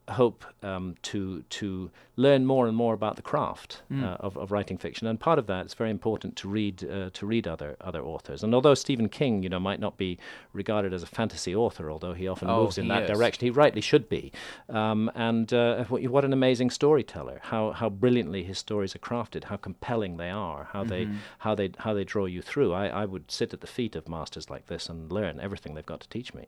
[0.09, 4.03] hope um, to to learn more and more about the craft mm.
[4.03, 7.09] uh, of, of writing fiction, and part of that is very important to read uh,
[7.13, 8.43] to read other other authors.
[8.43, 10.17] And although Stephen King, you know, might not be
[10.53, 13.17] regarded as a fantasy author, although he often oh, moves in that is.
[13.17, 14.31] direction, he rightly should be.
[14.69, 17.39] Um, and uh, what an amazing storyteller!
[17.43, 20.89] How how brilliantly his stories are crafted, how compelling they are, how mm-hmm.
[20.89, 22.73] they how they how they draw you through.
[22.73, 25.85] I, I would sit at the feet of masters like this and learn everything they've
[25.85, 26.47] got to teach me.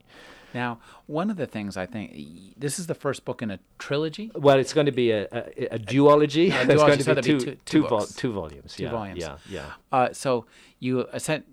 [0.54, 4.32] Now, one of the things I think this is the first book in a trilogy.
[4.36, 6.52] Well, it's going to be a, a, a duology.
[6.52, 8.76] Uh, There's going to so be two, two, two, two, vol- two, volumes.
[8.76, 9.20] Two yeah, volumes.
[9.20, 9.72] Yeah, yeah.
[9.92, 10.46] Uh, so
[10.80, 11.44] you said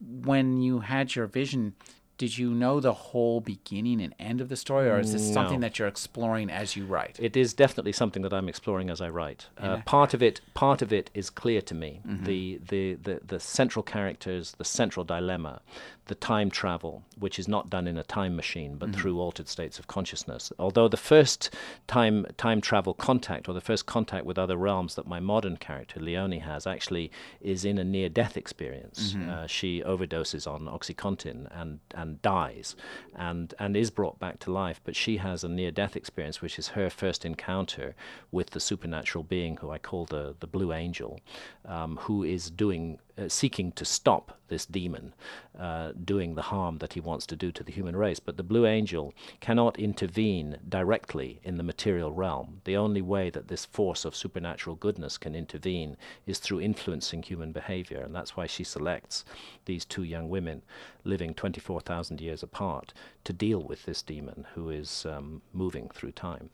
[0.00, 1.74] when you had your vision,
[2.20, 5.32] did you know the whole beginning and end of the story, or is this no.
[5.32, 7.18] something that you're exploring as you write?
[7.18, 9.46] It is definitely something that I'm exploring as I write.
[9.56, 12.02] Uh, part of it, part of it is clear to me.
[12.06, 12.24] Mm-hmm.
[12.24, 15.62] The, the the the central characters, the central dilemma,
[16.10, 19.00] the time travel, which is not done in a time machine but mm-hmm.
[19.00, 20.52] through altered states of consciousness.
[20.58, 21.40] Although the first
[21.86, 25.98] time time travel contact, or the first contact with other realms that my modern character
[26.00, 29.14] Leonie has, actually is in a near death experience.
[29.14, 29.30] Mm-hmm.
[29.30, 32.76] Uh, she overdoses on OxyContin and and and dies
[33.14, 34.80] and, and is brought back to life.
[34.84, 37.94] But she has a near death experience, which is her first encounter
[38.32, 41.20] with the supernatural being who I call the, the Blue Angel,
[41.64, 45.14] um, who is doing uh, seeking to stop this demon
[45.58, 48.18] uh, doing the harm that he wants to do to the human race.
[48.18, 52.60] But the Blue Angel cannot intervene directly in the material realm.
[52.64, 55.96] The only way that this force of supernatural goodness can intervene
[56.26, 59.24] is through influencing human behavior, and that's why she selects
[59.66, 60.62] these two young women
[61.04, 62.92] living 24,000 years apart
[63.24, 66.50] to deal with this demon who is um, moving through time.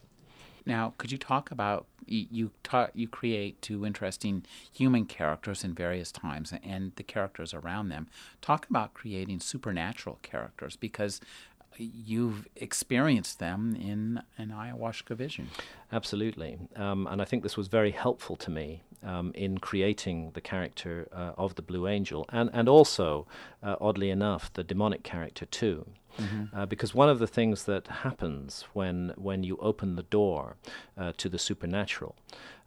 [0.67, 6.13] Now, could you talk about you ta- you create two interesting human characters in various
[6.13, 8.07] times and the characters around them.
[8.41, 11.21] Talk about creating supernatural characters because
[11.79, 15.49] you've experienced them in an ayahuasca vision.
[15.93, 20.41] Absolutely, um, and I think this was very helpful to me um, in creating the
[20.41, 23.27] character uh, of the Blue Angel, and and also,
[23.63, 25.87] uh, oddly enough, the demonic character too.
[26.19, 26.57] Mm-hmm.
[26.57, 30.57] Uh, because one of the things that happens when when you open the door
[30.97, 32.17] uh, to the supernatural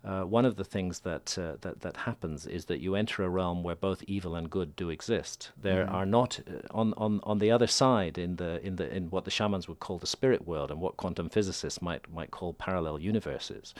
[0.03, 3.29] uh, one of the things that, uh, that that happens is that you enter a
[3.29, 5.51] realm where both evil and good do exist.
[5.61, 5.93] There mm.
[5.93, 9.25] are not uh, on, on on the other side in the in the in what
[9.25, 12.99] the shamans would call the spirit world and what quantum physicists might might call parallel
[12.99, 13.73] universes.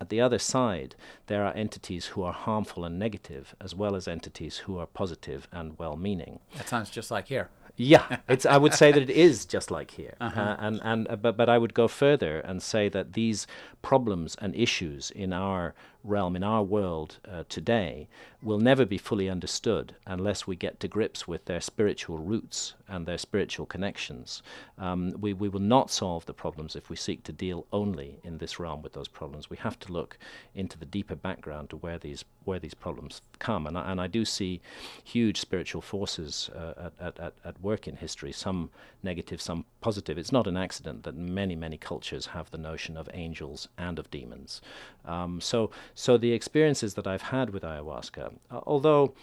[0.00, 0.94] At the other side,
[1.26, 5.48] there are entities who are harmful and negative, as well as entities who are positive
[5.50, 6.38] and well-meaning.
[6.56, 7.48] That sounds just like here.
[7.80, 8.44] Yeah, it's.
[8.44, 10.40] I would say that it is just like here, uh-huh.
[10.40, 13.46] uh, and and uh, but but I would go further and say that these
[13.82, 15.74] problems and issues in our
[16.08, 18.08] realm, in our world uh, today,
[18.42, 23.04] will never be fully understood unless we get to grips with their spiritual roots and
[23.04, 24.42] their spiritual connections.
[24.78, 28.38] Um, we, we will not solve the problems if we seek to deal only in
[28.38, 29.50] this realm with those problems.
[29.50, 30.18] We have to look
[30.54, 33.66] into the deeper background to where these where these problems come.
[33.66, 34.62] And I, and I do see
[35.04, 38.70] huge spiritual forces uh, at, at, at work in history, some
[39.02, 40.16] negative, some positive.
[40.16, 44.10] It's not an accident that many, many cultures have the notion of angels and of
[44.10, 44.62] demons.
[45.04, 49.14] Um, so so the experiences that I've had with ayahuasca, uh, although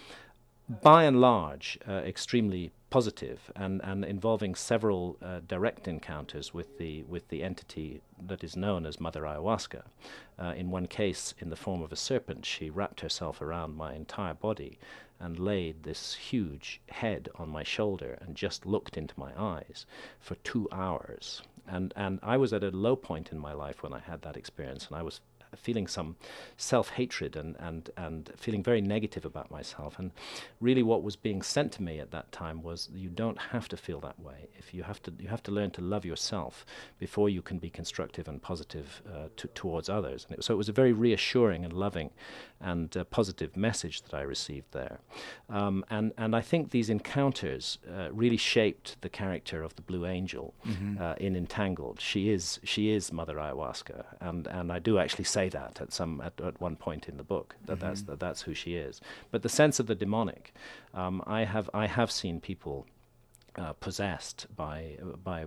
[0.82, 7.04] by and large uh, extremely positive and, and involving several uh, direct encounters with the
[7.04, 9.84] with the entity that is known as Mother Ayahuasca.
[10.38, 13.94] Uh, in one case, in the form of a serpent, she wrapped herself around my
[13.94, 14.78] entire body
[15.18, 19.86] and laid this huge head on my shoulder and just looked into my eyes
[20.20, 21.42] for two hours.
[21.66, 24.36] And and I was at a low point in my life when I had that
[24.36, 25.22] experience, and I was
[25.56, 26.16] feeling some
[26.58, 30.00] self hatred and, and, and feeling very negative about myself.
[30.00, 30.12] And
[30.62, 33.78] really, what was being sent to me at that time was you don't have to
[33.78, 34.50] feel that way.
[34.58, 36.66] If you have to, you have to learn to love yourself
[37.00, 40.26] before you can be constructive and positive uh, to, towards others.
[40.28, 42.12] And it, so it was a very reassuring and loving
[42.62, 45.00] and uh, positive message that I received there.
[45.50, 50.06] Um, and, and I think these encounters uh, really shaped the character of the Blue
[50.06, 50.96] Angel mm-hmm.
[51.02, 52.00] Uh, in Entangled.
[52.00, 54.06] She is, she is Mother Ayahuasca.
[54.22, 57.24] And, and I do actually say that at some at, at one point in the
[57.24, 57.88] book that mm-hmm.
[57.88, 59.02] that's that that's who she is.
[59.32, 60.54] But the sense of the demonic,
[60.94, 62.86] um, I have I have seen people.
[63.58, 65.46] Uh, possessed by by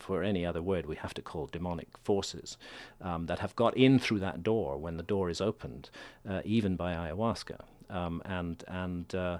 [0.00, 2.58] for any other word we have to call demonic forces
[3.00, 5.88] um, that have got in through that door when the door is opened,
[6.28, 7.58] uh, even by ayahuasca,
[7.88, 9.38] um, and and uh,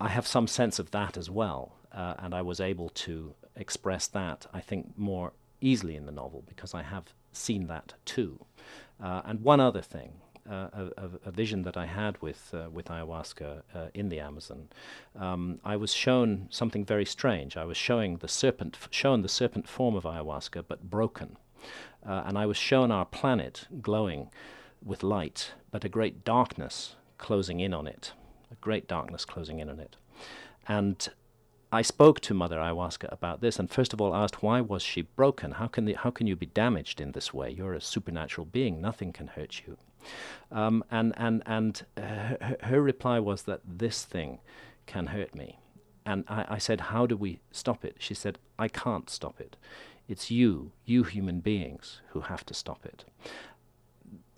[0.00, 4.08] I have some sense of that as well, uh, and I was able to express
[4.08, 8.44] that I think more easily in the novel because I have seen that too.
[9.02, 10.12] Uh, and one other thing,
[10.48, 14.68] uh, a, a, vision that I had with uh, with ayahuasca uh, in the Amazon,
[15.16, 17.56] um, I was shown something very strange.
[17.56, 21.36] I was showing the serpent, shown the serpent form of ayahuasca, but broken,
[22.04, 24.30] uh, and I was shown our planet glowing
[24.84, 28.12] with light, but a great darkness closing in on it,
[28.50, 29.94] a great darkness closing in on it,
[30.66, 31.08] and
[31.74, 35.00] I spoke to Mother Ayahuasca about this, and first of all asked why was she
[35.00, 35.52] broken?
[35.52, 37.50] How can the, how can you be damaged in this way?
[37.50, 39.78] You're a supernatural being; nothing can hurt you.
[40.50, 44.40] Um, and and and her, her, reply was that this thing
[44.84, 45.60] can hurt me.
[46.04, 47.96] And I, I said, how do we stop it?
[48.00, 49.56] She said, I can't stop it.
[50.08, 53.04] It's you, you human beings, who have to stop it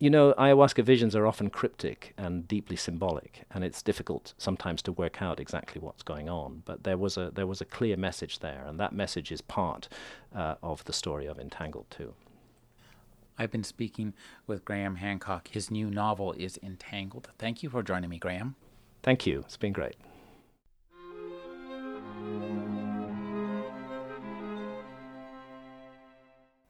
[0.05, 4.93] you know, ayahuasca visions are often cryptic and deeply symbolic, and it's difficult sometimes to
[4.93, 6.63] work out exactly what's going on.
[6.67, 9.89] But there was a there was a clear message there, and that message is part
[10.35, 12.13] uh, of the story of Entangled too.
[13.39, 14.13] I've been speaking
[14.47, 15.49] with Graham Hancock.
[15.49, 17.31] His new novel is Entangled.
[17.39, 18.57] Thank you for joining me, Graham.
[19.03, 19.41] Thank you.
[19.41, 19.97] It's been great.